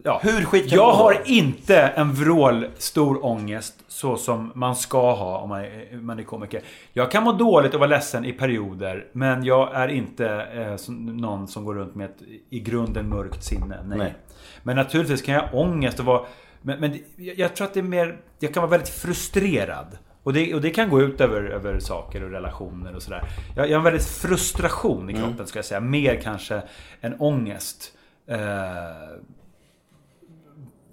[0.02, 0.20] ja.
[0.22, 5.38] Hur skit kan Jag har inte en vrål stor ångest så som man ska ha
[5.38, 6.62] om man är, man är komiker.
[6.92, 9.06] Jag kan må dåligt och vara ledsen i perioder.
[9.12, 13.44] Men jag är inte eh, som, någon som går runt med ett i grunden mörkt
[13.44, 13.78] sinne.
[13.86, 13.98] Nej.
[13.98, 14.14] Nej.
[14.62, 16.22] Men naturligtvis kan jag ha ångest och vara...
[16.62, 18.16] Men, men jag jag tror att det är mer...
[18.38, 19.98] Jag kan vara väldigt frustrerad.
[20.22, 23.22] Och det, och det kan gå ut över, över saker och relationer och sådär.
[23.56, 25.80] Jag, jag har en väldigt frustration i kroppen ska jag säga.
[25.80, 26.62] Mer kanske
[27.00, 27.92] än ångest.
[28.32, 29.18] Eh,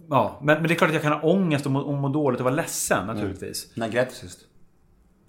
[0.09, 2.09] ja, men, men det är klart att jag kan ha ångest och må, och må
[2.09, 3.71] dåligt och vara ledsen naturligtvis.
[3.75, 4.39] När grät du sist?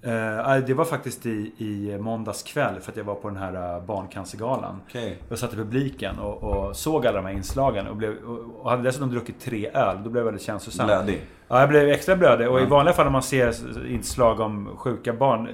[0.03, 3.77] Eh, det var faktiskt i, i måndags kväll för att jag var på den här
[3.77, 4.81] eh, barncancergalan.
[4.89, 5.19] Okej.
[5.29, 8.71] Jag satt i publiken och, och såg alla de här inslagen och, blev, och, och
[8.71, 9.97] hade dessutom druckit tre öl.
[10.05, 10.87] Då blev jag väldigt känslosam.
[10.87, 11.21] Blödig.
[11.49, 12.49] Ja, jag blev extra blödig.
[12.51, 12.69] Och i Ja.
[12.69, 15.49] vanliga fall när man ser inslag om sjuka barn.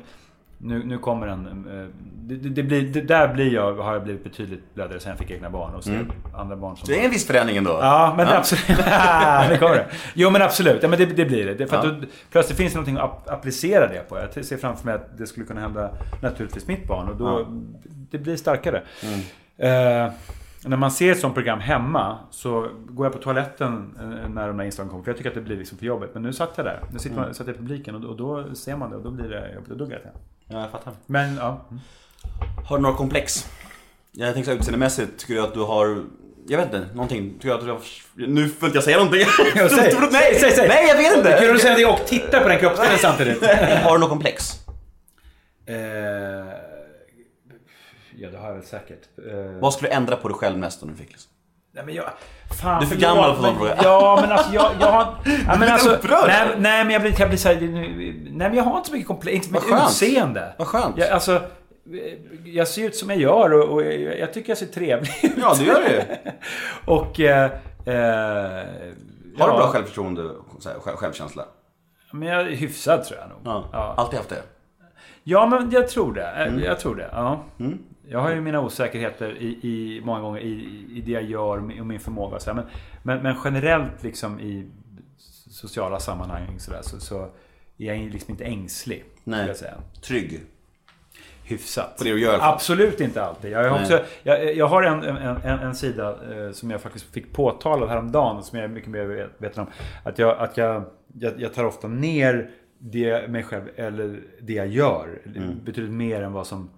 [0.66, 1.46] Nu, nu kommer en...
[1.80, 1.86] eh,
[2.28, 5.30] Det, det, blir, det där blir jag, har jag blivit betydligt blödigare sen jag fick
[5.30, 6.06] egna barn och ser Mm.
[6.34, 6.86] andra barn som...
[6.88, 7.70] Det är en viss förändring ändå.
[7.82, 8.78] Ja, men absolut.
[9.48, 9.86] det kommer det.
[10.14, 10.82] Jo, men absolut.
[10.82, 11.54] Ja, men det, det blir det.
[11.54, 11.90] det för att Ja.
[11.90, 14.18] då, plötsligt finns det någonting att app- applicera det på.
[14.34, 15.90] Jag ser framför mig att det skulle kunna hända
[16.22, 17.08] naturligtvis mitt barn.
[17.08, 17.46] Och då, Ja.
[18.10, 18.82] det blir starkare.
[19.02, 19.18] Mm.
[20.06, 20.12] Eh,
[20.64, 24.58] när man ser ett sånt program hemma så går jag på toaletten eh, när de
[24.58, 25.04] här inslagen kommer.
[25.04, 26.10] För jag tycker att det blir liksom för jobbigt.
[26.14, 26.80] Men nu satt jag där.
[26.92, 29.02] Nu sitter man, satt jag i publiken och, då- och då ser man det och
[29.02, 29.70] då blir det jobbigt.
[29.70, 30.12] Och då grät jag.
[30.48, 30.92] Ja, jag fattar.
[31.06, 31.66] Men ja.
[31.70, 31.80] Mm.
[32.68, 33.50] Har du några komplex?
[34.12, 36.04] Jag tänkte så utseendemässigt, tycker du att du har...
[36.48, 37.34] Jag vet inte, någonting.
[37.34, 37.80] Tycker du att du har...
[38.14, 39.20] Nu får inte jag säga någonting.
[39.54, 40.68] Ja, säg, nej, säg, säg.
[40.68, 41.36] nej, jag vet inte.
[41.40, 43.46] Kul att du säger det och titta på den kroppsdelen samtidigt.
[43.82, 44.52] Har du något komplex?
[45.66, 45.76] Eh,
[48.16, 49.00] ja, det har jag väl säkert.
[49.30, 51.30] Eh, Vad skulle du ändra på dig själv mest om du fick liksom?
[51.76, 52.04] Nej men jag...
[52.62, 53.76] Fan, Du är för gammal för men- sån fråga.
[53.82, 55.02] Ja men alltså jag, jag har...
[55.46, 56.24] Ja, men alltså, upprörd.
[56.28, 57.60] nej, nej men jag blir, jag blir såhär...
[57.60, 59.34] Nej men jag har inte så mycket komplex.
[59.46, 60.54] Inte mitt utseende.
[60.58, 60.98] Vad skönt.
[60.98, 61.40] Jag, alltså...
[62.44, 65.32] Jag ser ut som jag gör och, och jag, jag tycker jag ser trevlig ut.
[65.36, 66.02] Ja, du gör det ju.
[66.92, 67.20] Och...
[67.20, 68.64] Eh, eh,
[69.38, 71.44] Har du bra självförtroende och så här, själv, självkänsla?
[72.12, 73.38] Men jag är hyfsad tror jag nog.
[73.44, 73.64] Ja.
[73.72, 73.94] Ja.
[73.96, 74.42] Alltid haft det?
[75.22, 76.26] Ja, men jag tror det.
[76.26, 76.60] Mm.
[76.64, 77.08] Jag tror det.
[77.12, 77.44] Ja.
[78.08, 81.86] Jag har ju mina osäkerheter i, i många gånger i, i det jag gör och
[81.86, 82.38] min- förmåga.
[82.38, 82.54] Så.
[82.54, 82.64] Men,
[83.02, 84.66] men, men generellt liksom i
[85.50, 87.28] sociala sammanhang så, där, så, så
[87.78, 89.04] är jag liksom inte ängslig.
[89.24, 89.46] Nej.
[89.46, 89.74] Jag säga.
[90.02, 90.40] Trygg?
[91.44, 91.98] Hyfsat.
[91.98, 92.38] På det du gör.
[92.42, 93.50] Absolut inte alltid.
[93.50, 97.04] Jag, har också, jag, jag har en, en, en, en sida eh, som jag faktiskt
[97.14, 99.70] fick påtalad häromdagen som jag är mycket mer medveten om.
[100.04, 100.82] Att jag, att jag,
[101.12, 105.18] jag, jag tar ofta ner det mig själv eller det jag gör.
[105.36, 105.64] Mm.
[105.64, 106.70] Betydligt mer än vad som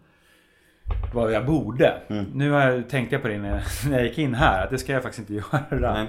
[1.13, 2.03] vad jag borde.
[2.09, 2.27] Mm.
[2.35, 4.65] Nu har jag, tänkte jag på det när jag, gick in här.
[4.65, 6.01] Att det ska jag faktiskt inte göra.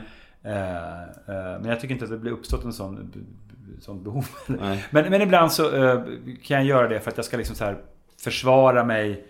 [0.43, 3.13] Eh, men jag tycker inte att det blir uppstått en sån,
[3.79, 4.27] sån behov.
[4.47, 4.85] Nej.
[4.91, 6.03] Men, men ibland så eh,
[6.43, 7.77] kan jag göra det för att jag ska liksom så här
[8.23, 9.25] försvara mig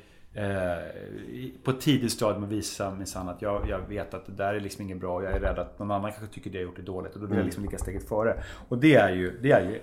[1.64, 4.60] på ett tidigt stadium och visa minsann att jag, jag vet att det där är
[4.60, 6.84] liksom inget bra jag är rädd att någon annan kanske tycker det jag gjort är
[6.84, 8.44] dåligt och då vill jag liksom ligga steget före.
[8.68, 9.80] Och det är ju, det är ju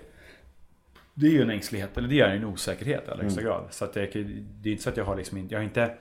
[1.19, 3.65] det är ju en ängslighet, eller det är en osäkerhet i allra högsta grad.
[3.71, 5.65] Så att det, är- det är inte så att jag har liksom inte, jag har
[5.65, 5.95] inte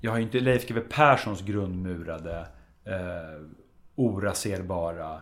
[0.00, 2.46] jag har inte Leif GW Perssons grundmurade
[2.84, 3.42] eh,
[3.94, 5.20] oraserbara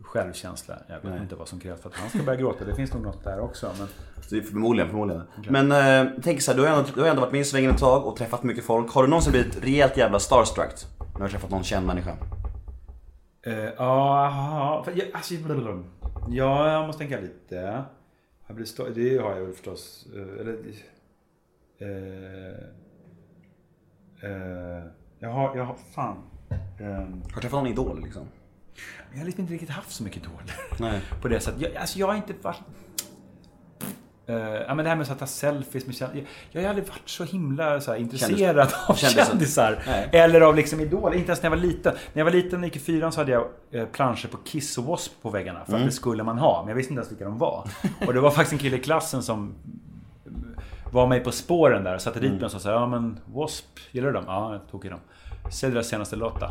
[0.00, 0.74] självkänsla.
[0.88, 1.20] Jag vet Nej.
[1.22, 2.64] inte vad som krävs för att han ska börja gråta.
[2.64, 3.72] Det finns nog något där också.
[3.78, 3.86] Men...
[4.22, 5.22] Så det är förmodligen, förmodligen.
[5.48, 7.70] Men eh, tänk så här, du har, ändå, du har ändå varit med i svängen
[7.70, 8.92] ett tag och träffat mycket folk.
[8.92, 10.72] Har du någonsin blivit rejält jävla starstruck?
[10.98, 12.16] När du har träffat någon känd människa?
[13.46, 15.34] Eh, Ja, jag- alltså,
[16.28, 17.82] jag måste tänka lite.
[18.46, 20.06] Jag blir stå- det har jag väl förstås.
[20.14, 20.58] eh, Eller,
[21.78, 22.58] eh,
[24.30, 24.84] eh,
[25.18, 26.16] jag har, jag har, fan.
[26.80, 28.26] Eh, Har du träffat någon idol liksom?
[29.12, 30.54] jag har liksom inte riktigt haft så mycket idoler.
[30.80, 31.00] Nej.
[31.22, 31.60] På det sättet.
[31.60, 32.60] Jag, alltså jag har inte varit...
[34.28, 36.26] Eh, ja, men det här med att ta selfies med kändisar.
[36.52, 39.24] Jag, jag har aldrig varit så himla så här, intresserad av Kändisar.
[39.24, 39.78] kändisar.
[40.12, 41.16] Eller av liksom idoler.
[41.16, 41.94] Inte ens när jag var liten.
[42.12, 44.78] När jag var liten och gick i fyran så hade jag eh, planscher på Kiss
[44.78, 45.14] och W.A.S.P.
[45.22, 45.58] på väggarna.
[45.58, 45.86] För att Mm.
[45.86, 46.60] det skulle man ha.
[46.62, 47.68] Men jag visste inte ens vilka de var.
[48.06, 49.54] Och det var faktiskt en kille i klassen som
[50.92, 51.98] var mig på spåren där.
[51.98, 52.30] Satte Mm.
[52.30, 53.80] dit mig och sa så här, ja men W.A.S.P.
[53.92, 54.24] Gillar du dem?
[54.26, 55.00] Ja, jag tog i dem.
[55.52, 56.46] Säg deras senaste låt då.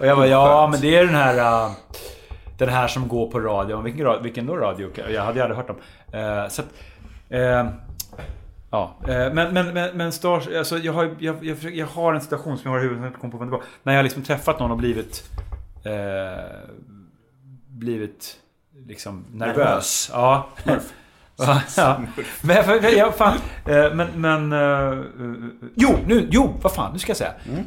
[0.00, 1.64] och jag bara, ja men det är den här...
[1.66, 1.72] Uh,
[2.66, 3.80] den här som går på radio.
[3.80, 4.90] Vilken, ra- vilken då radio?
[5.10, 5.76] Jag hade ju aldrig hört dem.
[6.12, 6.68] Eh, så att,
[7.28, 7.66] eh,
[8.72, 12.20] Ja, eh, men, men, men, men Stars, alltså jag, har, jag, jag, jag har en
[12.20, 13.62] situation som jag har i huvudet som jag inte kommer på vad det var.
[13.82, 15.30] När jag liksom träffat någon och blivit...
[15.84, 16.44] Eh,
[17.68, 18.36] blivit
[18.86, 20.10] liksom nervös.
[20.12, 20.48] Ja.
[21.42, 22.00] Ja, ja.
[22.42, 22.56] Men,
[22.96, 23.36] jag, fan,
[23.66, 24.52] eh, men, men...
[24.52, 25.04] eh,
[25.74, 27.32] jo, nu, jo, vad fan, nu ska jag säga.
[27.44, 27.64] Nej,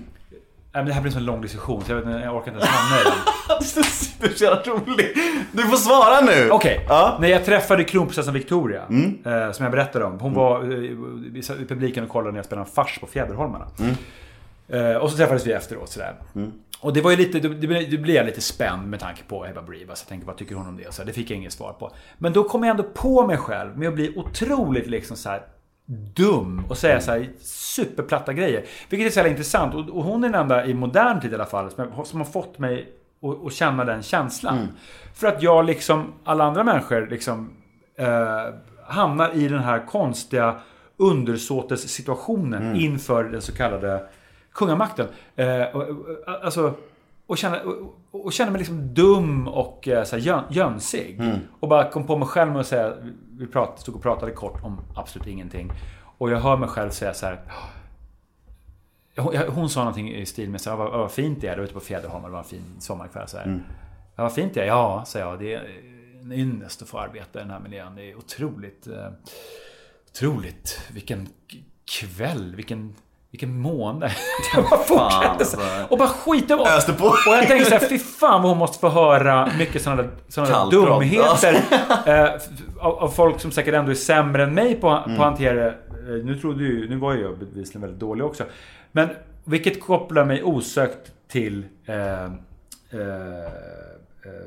[0.74, 2.66] men det här blir en sån lång diskussion så jag, vet, inte, jag orkar inte
[2.66, 3.14] ens hamna i den.
[4.20, 5.18] Du är så jävla rolig.
[5.52, 6.50] Du får svara nu!
[6.52, 7.10] Okej, Ja.
[7.10, 7.22] Mm.
[7.22, 8.82] när jag träffade kronprinsessan Victoria,
[9.26, 10.20] eh, som jag berättade om.
[10.20, 10.80] Hon var eh,
[11.62, 13.66] i publiken och kollade när jag spelade en fars på Fjäderholmarna.
[13.80, 13.96] Mm.
[14.68, 16.16] Eh, och så träffades vi efteråt sådär.
[16.80, 20.02] Och det var ju lite, det, blev jag lite spänd med tanke på Ebba Brivas.
[20.02, 20.88] Jag tänkte, vad tycker hon om det?
[20.88, 21.92] Och så det fick jag inget svar på.
[22.18, 25.42] Men då kom jag ändå på mig själv med att bli otroligt liksom så här
[25.86, 28.64] dum och säga så här superplatta grejer.
[28.90, 29.74] Vilket är så jävla intressant.
[29.76, 32.20] Och, och hon är den enda i modern tid i alla fall som, har- som
[32.20, 32.92] har fått mig
[33.24, 34.58] att, att känna den känslan.
[35.14, 37.50] För att jag liksom alla andra människor liksom
[37.98, 38.08] eh,
[38.88, 40.56] hamnar i den här konstiga
[40.98, 44.04] undersåtessituationen inför den så kallade
[44.54, 45.08] kungamakten.
[45.36, 45.64] Eh,
[46.44, 46.74] alltså,
[47.28, 51.22] och, känna, och, och känna mig liksom dum och eh, så här, jön, jönsig.
[51.60, 52.94] Och bara kom på mig själv med att säga,
[53.38, 55.72] vi prat, stod och pratade kort om absolut ingenting.
[56.18, 57.42] Och jag hör mig själv säga så här.
[59.18, 61.52] Hon, hon sa någonting i stil med så här, vad, vad fint det är.
[61.52, 63.28] Det var ute på Fjäderholmar, det var en fin sommarkväll.
[63.28, 63.64] Så här.
[64.16, 64.66] Ja, vad fint det är.
[64.66, 65.40] Ja, sa jag.
[65.40, 65.62] Det är
[66.22, 67.96] en ynnest att få arbeta i den här miljön.
[67.96, 68.88] Det är otroligt...
[68.88, 69.10] Eh,
[70.10, 70.82] otroligt.
[70.94, 71.30] Vilken
[72.00, 72.56] kväll.
[72.56, 72.96] Vilken,
[73.34, 74.12] vilken månad.
[74.56, 75.58] Jag bara fortsatte så.
[75.90, 77.06] Och bara skita och, Öste på.
[77.06, 80.04] och jag tänkte så här, fy fan vad hon måste få höra mycket sådana
[80.36, 81.54] där, dumheter.
[82.06, 82.30] eh,
[82.80, 85.68] av, av folk som säkert ändå är sämre än mig på, på att hantera det.
[85.70, 88.44] Eh, Nu trodde ju, nu var ju jag bevisligen väldigt dålig också.
[88.92, 89.10] Men
[89.44, 92.32] vilket kopplar mig osökt till eh, eh, eh,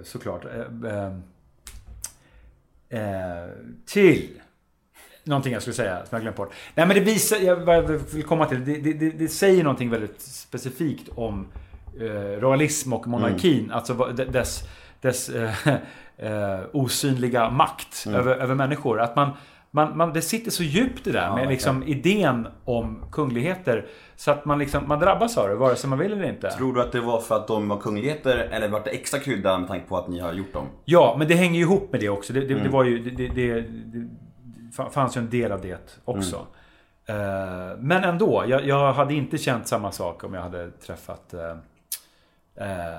[0.04, 1.12] såklart eh, eh,
[2.88, 3.48] eh,
[3.86, 4.28] till
[5.26, 6.52] Någonting jag skulle säga som jag glömt bort.
[6.74, 7.56] Nej men det visar, jag
[8.14, 11.46] vill komma till, det, det, det, det säger någonting väldigt specifikt om
[12.00, 13.70] eh, royalism och monarkin.
[13.70, 14.62] Alltså vad- de- dess,
[15.00, 15.50] dess eh,
[16.18, 19.00] eh, osynliga makt över, över människor.
[19.00, 19.30] Att man,
[19.70, 23.86] man, man, det sitter så djupt det där med liksom idén om kungligheter.
[24.16, 26.50] Så att man, liksom, man drabbas av det, vare sig man vill eller inte.
[26.50, 29.58] Tror du att det var för att de var kungligheter eller var det extra krydda
[29.58, 30.66] med tanke på att ni har gjort dem?
[30.84, 32.32] Ja, men det hänger ju ihop med det också.
[32.32, 32.98] Det, det, det var ju...
[33.10, 33.64] Det,
[34.90, 36.46] fanns ju en del av det också.
[37.06, 37.16] Eh,
[37.78, 41.34] men ändå, jag, jag hade inte känt samma sak om jag hade träffat...
[41.34, 41.50] eh,
[42.70, 42.96] eh,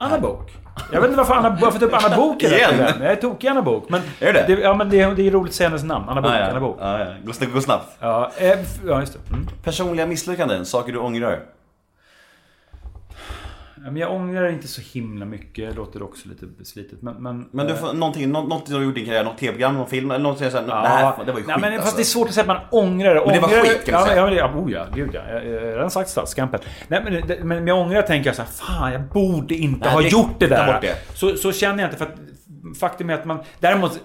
[0.00, 0.52] Anna Bok.
[0.92, 2.78] Jag vet inte varför Anna, varför typ Anna Bok Igen?
[2.78, 3.88] Jag är tokig Anna Bok.
[3.88, 4.60] Men Är det?
[4.62, 6.08] ja, men det, det är roligt att säga hennes namn.
[6.08, 6.30] Anna Bok.
[6.30, 6.50] Ah, ja.
[6.50, 6.76] Anna Bok.
[6.80, 7.14] Ah, ja.
[7.54, 7.96] Gå, snabbt-.
[8.00, 8.30] Ja,
[8.86, 9.34] ja, just det.
[9.34, 9.46] Mm.
[9.64, 11.40] Personliga misslyckanden, saker du ångrar.
[13.84, 15.70] Ja, Men jag ångrar inte så himla mycket.
[15.70, 17.02] Det låter också lite beslitet.
[17.02, 19.38] Men, men, Men du eh, får, någonting, nå- något du gjort i din karriär, något
[19.38, 21.72] tv-program, någon film eller något sånt Ja, det här, det var ju skit nej, men
[21.72, 21.82] alltså.
[21.84, 23.20] fast det är svårt att säga att man ångrar det.
[23.24, 24.16] Men det var Ångrar- skit, kan ja, säga.
[24.16, 25.20] Ja, ja, oh ja, gud ja.
[25.28, 26.60] Jag jag har redan sagt statskampen.
[26.88, 29.94] Nej, men, det- men med ångrar tänker jag så här, fan jag borde inte Nej,
[29.94, 30.72] ha det- gjort det där.
[30.72, 30.96] bort det.
[31.14, 33.38] Så, så känner jag inte för att faktum är att man...
[33.60, 34.00] Däremot,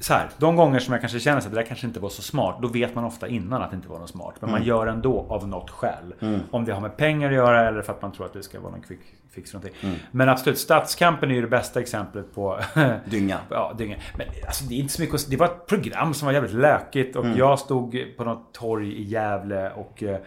[0.00, 2.22] så här, de gånger som jag kanske känner att det där kanske inte var så
[2.22, 4.34] smart, då vet man ofta innan att det inte var något smart.
[4.40, 4.68] Men man Mm.
[4.68, 6.14] gör ändå av något skäl.
[6.50, 8.60] Om det har med pengar att göra eller för att man tror att det ska
[8.60, 9.78] vara någon quick fix för någonting.
[9.88, 9.96] Mm.
[10.10, 12.58] Men absolut, statskampen är ju det bästa exemplet på
[13.10, 13.38] Dynga.
[13.50, 13.96] Ja, dynga.
[14.18, 16.52] Men alltså, det är inte så mycket att- Det var ett program som var jävligt
[16.54, 17.38] lökigt och Mm.
[17.38, 20.18] jag stod på något torg i Gävle och eh,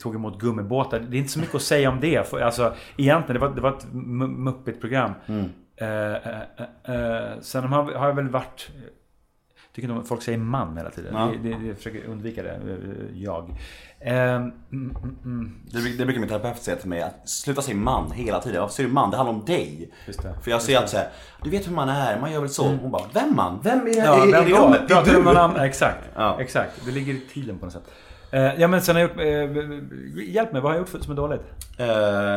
[0.00, 0.98] tog emot gummibåtar.
[1.00, 2.32] Det är inte så mycket att säga om det.
[2.34, 5.10] Alltså, egentligen, det var, det var ett mu- muppigt program.
[5.26, 5.48] Mm.
[5.76, 6.40] Eh, eh,
[6.84, 8.68] eh, sen har, har jag väl varit...
[9.74, 11.14] Tycker inte om att folk säger man hela tiden.
[11.14, 11.32] Ja.
[11.42, 12.60] Det, det, jag försöker undvika det,
[13.14, 13.50] jag.
[14.00, 17.76] Eh, mm, mm, mm, Det, det brukar min terapeut säga till mig, att sluta säga
[17.76, 18.60] man hela tiden.
[18.60, 19.10] Varför säger du man?
[19.10, 19.90] Det handlar om dig.
[20.42, 21.08] För jag säger alltid såhär,
[21.42, 22.64] du vet hur man är, man gör väl så.
[22.64, 23.60] Hon bara, vem man?
[23.62, 24.44] Vem är det Ja, i, vem?
[24.44, 25.16] Det är Pratar du du!
[25.18, 25.60] om någon annan?
[25.60, 26.08] Exakt.
[26.14, 26.40] Ja.
[26.40, 26.84] Exakt.
[26.84, 27.90] Det ligger i tiden på något sätt.
[28.30, 29.20] Eh, ja men sen har jag gjort...
[29.20, 31.40] Eh, hjälp mig, vad har jag gjort för, som är dåligt?
[31.78, 31.86] Eh,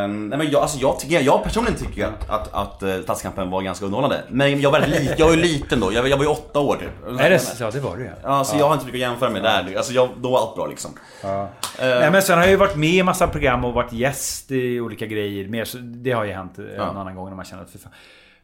[0.07, 3.61] nej men jag, alltså jag, tycker, jag personligen tycker att, att, att uh, Stadskampen var
[3.61, 4.23] ganska underhållande.
[4.29, 6.75] Men jag var, li, jag var ju liten då, jag, jag var ju åtta år
[6.75, 7.19] typ.
[7.19, 7.41] Är det?
[7.59, 8.09] Ja, det var det ju.
[8.23, 9.73] Ja, så jag har inte mycket att jämföra med där.
[9.77, 10.91] Alltså jag, då var allt bra liksom.
[11.23, 11.41] Ja.
[11.41, 14.51] Eh, Nej, men sen har jag ju varit med i massa program och varit gäst
[14.51, 15.47] i olika grejer.
[15.47, 16.83] Mer, så det har ju hänt en Ja.
[16.83, 17.91] annan gång när man känner att fy fan.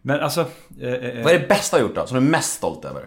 [0.01, 0.45] Men alltså...
[0.81, 2.05] Eh, eh, Vad är det bästa du har gjort då?
[2.07, 3.03] Som du är mest stolt över?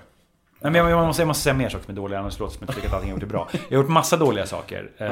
[0.61, 2.59] Nej, men jag, måste, jag måste säga mer saker som är dåliga, annars låter det
[2.59, 3.49] som att jag tycker att allting jag gjort är bra.
[3.53, 4.91] Jag har gjort massa dåliga saker.
[4.99, 5.09] Eh,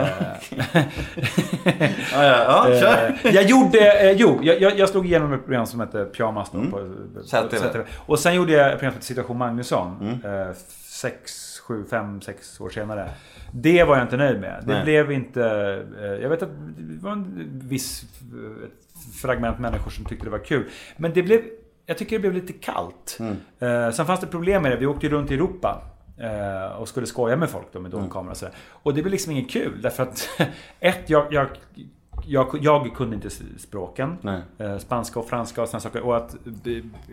[2.12, 2.96] Ja, ja, ja!
[3.24, 6.58] Eh, jag gjorde, eh, jo, jag, jag, slog igenom ett program som hette Pyjamas då,
[6.58, 7.22] på, på.
[7.22, 7.84] ZTV.
[8.06, 10.20] Och sen gjorde jag ett program som hette Situation Magnusson.
[10.24, 13.10] Eh, sex, sju, fem, sex år senare.
[13.52, 14.62] Det var jag inte nöjd med.
[14.66, 14.84] Det Nej.
[14.84, 15.40] blev inte...
[16.22, 18.04] Jag vet att det var en viss
[19.22, 20.64] fragment människor som tyckte det var kul.
[20.96, 21.40] Men det blev...
[21.86, 23.18] Jag tycker det blev lite kallt.
[23.58, 24.76] Eh, sen fanns det problem med det.
[24.76, 25.82] Vi åkte ju runt i Europa.
[26.20, 28.54] eh, Och skulle skoja med folk då med dronkamera och sådär.
[28.70, 29.82] Och det blev liksom inget kul.
[29.82, 30.28] Därför att...
[30.80, 31.48] ett, jag, jag,
[32.26, 34.16] jag, jag kunde inte språken.
[34.58, 36.00] Eh, Spanska och franska och sådana saker.
[36.00, 36.36] Och att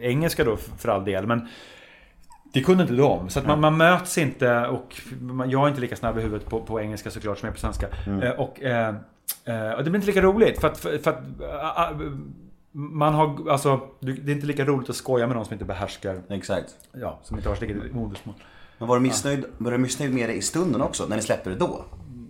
[0.02, 1.28] engelska då för all del.
[1.28, 1.48] Men
[2.54, 3.30] det kunde inte de.
[3.30, 6.50] Så att man, man möts inte och man, jag är inte lika snabb i huvudet
[6.50, 7.88] på, på engelska såklart som jag är på svenska.
[8.26, 8.96] Eh, och, eh,
[9.46, 10.60] eh, och det blir inte lika roligt.
[10.62, 11.22] För att, för, för att
[12.76, 16.22] man har, alltså, det är inte lika roligt att skoja med någon som inte behärskar,
[16.30, 16.76] Exakt.
[16.92, 18.36] ja, som inte har sitt eget modersmål.
[18.78, 21.06] Men var du missnöjd, var du missnöjd med det i stunden också?
[21.08, 21.86] När ni släppte det då?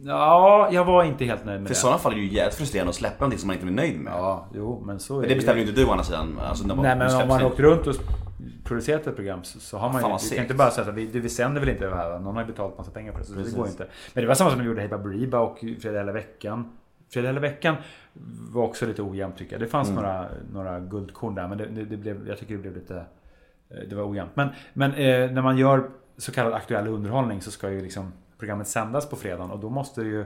[0.06, 1.80] Ja, jag var inte helt nöjd med För i det.
[1.80, 4.00] sådana fall är det ju jävligt frustrerande att släppa någonting som man inte är nöjd
[4.00, 4.14] med.
[4.14, 6.40] Ja, jo, men så är Men det bestämmer ju inte du å andra sidan.
[6.40, 7.46] Alltså, Nej men om man det.
[7.46, 7.96] åkt runt och
[8.64, 10.16] producerat ett program så, så har man Fan, ju...
[10.16, 10.42] Du kan segt.
[10.42, 12.20] inte bara säga att vi, vi sänder väl inte det här.
[12.20, 13.26] Någon har ju betalat massa pengar för det.
[13.26, 13.56] Så det Precis.
[13.56, 13.88] går inte.
[14.14, 16.78] Men det var samma som vi gjorde Hey Baberiba och Fredag hela veckan.
[17.14, 17.76] Fredag hela veckan
[18.52, 19.62] var också lite ojämnt tycker jag.
[19.62, 20.04] Det fanns Mm.
[20.04, 22.96] några, några guldkorn där men det, det, det blev, jag tycker det blev lite...
[23.70, 24.32] eh, Det var ojämnt.
[24.36, 28.68] Men, men eh, när man gör så kallad aktuell underhållning så ska ju liksom programmet
[28.68, 30.26] sändas på fredagen och då måste ju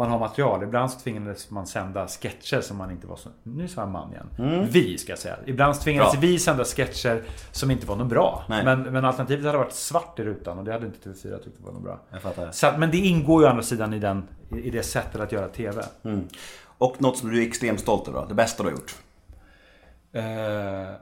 [0.00, 0.62] man ha material.
[0.62, 3.28] Ibland så tvingades man sända sketcher som man inte var så...
[3.42, 4.68] Nu sa jag man igen.
[4.70, 5.36] Vi ska jag säga.
[5.46, 6.20] Ibland så tvingades Mm.
[6.20, 6.28] Bra.
[6.28, 7.22] vi sända sketcher
[7.52, 8.44] som inte var något bra.
[8.48, 8.64] Nej.
[8.64, 11.72] Men, men alternativet hade varit svart i rutan och det hade inte TV4 tyckt var
[11.72, 12.00] något bra.
[12.10, 12.50] Jag fattar.
[12.52, 14.28] Så, men det ingår ju å andra sidan i, den,
[14.64, 15.82] i det sättet att göra TV.
[16.04, 16.28] Mm.
[16.78, 18.26] Och något som du är extremt stolt över då?
[18.26, 18.94] Det bästa du har gjort?
[20.12, 20.94] Eh, eh,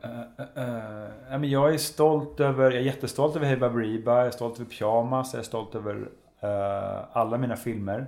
[1.30, 4.60] ja, men jag är stolt över, jag är jättestolt över Hey Baberiba, jag är stolt
[4.60, 6.08] över Pyjamas, jag är stolt över
[6.40, 8.06] eh, alla mina filmer.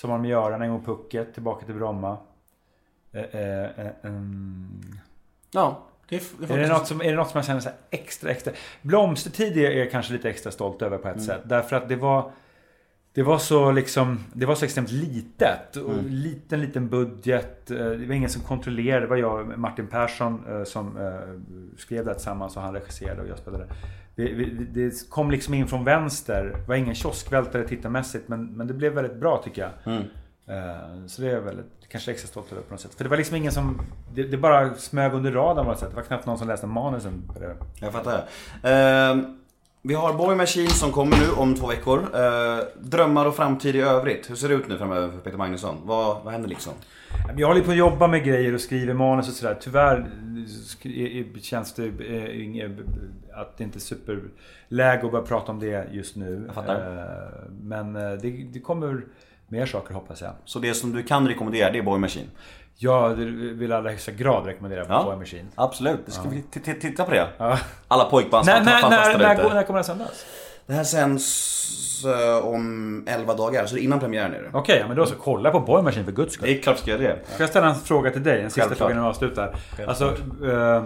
[0.00, 2.16] Som har med Göran, En gång Pucket, Tillbaka till Bromma.
[3.12, 4.80] Eh, eh, mm.
[5.50, 7.70] Ja, det är, det Är det, något som, är det något som jag känner så
[7.90, 8.52] extra, extra...
[8.82, 11.40] Blomstertid är jag kanske lite extra stolt över på ett sätt.
[11.44, 12.32] Därför att det var...
[13.12, 14.24] Det var så liksom...
[14.32, 15.76] Det var så extremt litet.
[15.76, 17.70] Och Liten, liten budget.
[17.70, 19.00] Eh, Det var ingen som kontrollerade.
[19.00, 20.98] Det var jag och Martin Persson eh, som
[21.76, 23.66] skrev det tillsammans och han regisserade och jag spelade.
[24.28, 24.44] Det,
[24.86, 26.44] det kom liksom in från vänster.
[26.44, 29.94] Det var ingen kioskvältare tittarmässigt men, men det blev väldigt bra tycker jag.
[29.94, 30.04] Mm.
[30.48, 32.94] Eh, Så det är jag väldigt, kanske extra stolt över på något sätt.
[32.94, 33.80] För det var liksom ingen som...
[34.14, 35.90] Det, det bara smög under radarn på något sätt.
[35.90, 37.56] Det var knappt någon som läste manusen på det.
[37.80, 38.24] Jag fattar.
[38.62, 39.36] Ehm,
[39.82, 42.16] vi har Boy Machine som kommer nu om två veckor.
[42.16, 44.30] Ehm, drömmar och framtid i övrigt.
[44.30, 45.76] Hur ser det ut nu framöver för Peter Magnusson?
[45.84, 46.72] Vad, vad händer liksom?
[47.36, 49.56] Jag håller på att jobba med grejer och skriver manus och sådär.
[49.60, 50.06] Tyvärr
[51.42, 52.70] känns det eh,
[53.34, 56.50] att det inte är superläge att börja prata om det just nu.
[56.56, 56.72] Eh,
[57.62, 59.04] Men eh, det, det kommer...
[59.48, 60.32] mer saker hoppas jag.
[60.44, 62.26] Så det som du kan rekommendera det är Boy Machine.
[62.76, 65.04] Jag vill i allra högsta grad rekommendera Ja.
[65.04, 65.46] Boy Machine.
[65.54, 67.28] Absolut, det ska vi t- t- titta på det.
[67.38, 67.58] Ja.
[67.88, 69.54] Alla pojkband När, när, när, när, ute.
[69.54, 70.26] när kommer den sändas?
[70.66, 71.24] Det här sänds
[72.04, 74.50] eh, om 11 dagar, så det är innan premiären är det.
[74.52, 75.14] Okej, ja, men då så.
[75.14, 76.48] Kolla på Boy Machine för guds skull.
[76.48, 77.18] Det är klart ska jag det.
[77.24, 78.42] Får jag ställa en fråga till dig?
[78.42, 79.56] En sista fråga innan vi avslutar.
[79.86, 80.04] Alltså,
[80.44, 80.82] eh,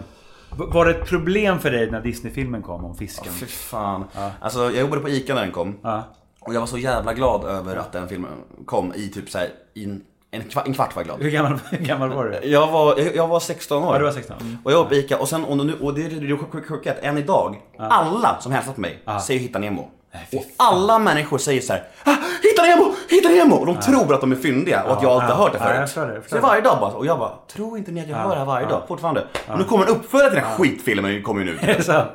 [0.57, 3.33] var det ett problem för dig när Disney-filmen kom om fisken?
[3.33, 4.05] Fy fan.
[4.41, 5.79] Alltså jag jobbade på ICA när den kom.
[5.83, 6.03] Ja.
[6.47, 8.31] Och jag var så jävla glad över att den filmen
[8.67, 11.23] kom i typ såhär, i en, en, kvart, en kvart var jag glad.
[11.23, 12.49] Hur gammal, hur gammal var du?
[12.49, 13.93] Jag var, jag, jag var 16 år.
[13.93, 14.37] Ja, du var 16.
[14.41, 14.57] Mm.
[14.65, 16.99] Och jag var på ICA och sen, och, nu, och det är det sjuka att
[16.99, 19.91] än idag, alla som hälsat på mig säger Hitta Nemo.
[20.31, 22.95] Fy Och alla människor säger så här: ah, Hitta Nemo!
[23.11, 23.57] Hitta Nemo!
[23.57, 25.75] Och de tror att de är fyndiga och att jag alltid har hört det förut.
[25.75, 27.79] jag förstår det, jag förstår så det är varje dag bara, och jag bara, tror
[27.79, 28.83] inte ni att jag hör det här varje dag?
[28.89, 29.27] Fortfarande.
[29.49, 31.59] Och nu kommer en uppföljare till den här skitfilmen kommer ju nu.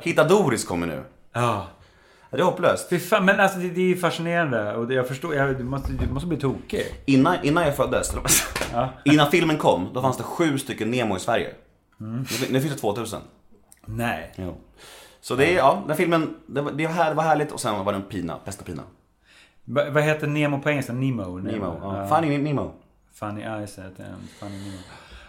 [0.02, 1.02] Hitta Doris kommer nu.
[1.32, 1.66] Ja.
[2.30, 3.02] Det är hopplöst.
[3.08, 6.12] Fan, men alltså det, det är fascinerande och det, jag förstår, jag, du, måste, du
[6.12, 6.86] måste bli tokig.
[7.04, 8.14] Innan, innan jag föddes,
[8.72, 8.88] Ja.
[9.04, 11.50] innan filmen kom, då fanns det sju stycken Nemo i Sverige.
[12.00, 12.26] Mm.
[12.40, 13.20] Nu, nu finns det 2000.
[13.86, 14.32] Nej.
[14.36, 14.56] Jo.
[15.20, 17.60] Så det är, ja, den filmen, det var, det var, här, det var härligt och
[17.60, 18.82] sen var den pina, bästa pina.
[19.64, 20.92] Va, vad heter Nemo på engelska?
[20.92, 21.38] Nemo?
[21.38, 21.96] Nemo, ja.
[22.08, 22.16] Ja.
[22.16, 22.72] Funny Nemo.
[23.14, 24.28] Funny heter den.
[24.40, 24.78] Funny Nemo.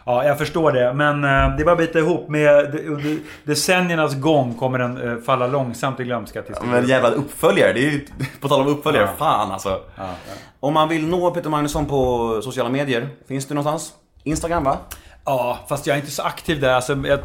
[0.06, 0.94] Ja, jag förstår det.
[0.94, 2.72] Men eh, det är bara att bita ihop med...
[2.72, 7.74] det- Under decenniernas gång kommer den eh, falla långsamt i glömska det Men jävla uppföljare,
[7.74, 8.06] det är ju,
[8.42, 9.12] på tal om uppföljare, Ja.
[9.18, 9.70] fan alltså.
[9.70, 10.34] Ja, ja.
[10.60, 13.94] Om man vill nå Peter Magnusson på sociala medier, finns det någonstans?
[14.24, 14.78] Instagram va?
[15.26, 16.74] Ja, fast jag är inte så aktiv där.
[16.74, 17.20] Alltså, jag,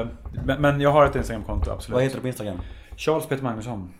[0.00, 0.06] eh,
[0.58, 1.94] men, jag har ett Instagramkonto, absolut.
[1.94, 2.60] Vad heter du på Instagram?
[2.96, 3.90] Charles Peter Magnusson.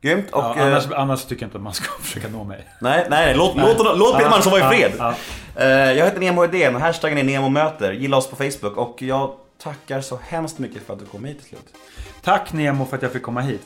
[0.00, 0.42] Grymt och...
[0.42, 2.66] Ja, eh, annars, annars tycker jag inte att man ska försöka nå mig.
[2.80, 3.34] Nej, nej, nej.
[3.34, 4.92] Låt, låt, låt Peter Ja, Magnusson vara ja, i fred.
[4.98, 5.14] ja.
[5.56, 7.92] Eh, jag heter Nemo Idén och hashtaggen är NEMOMÖTER.
[7.92, 9.32] Gilla oss på Facebook och jag
[9.62, 11.74] tackar så hemskt mycket för att du kom hit till slut.
[12.22, 13.62] Tack Nemo för att jag fick komma hit.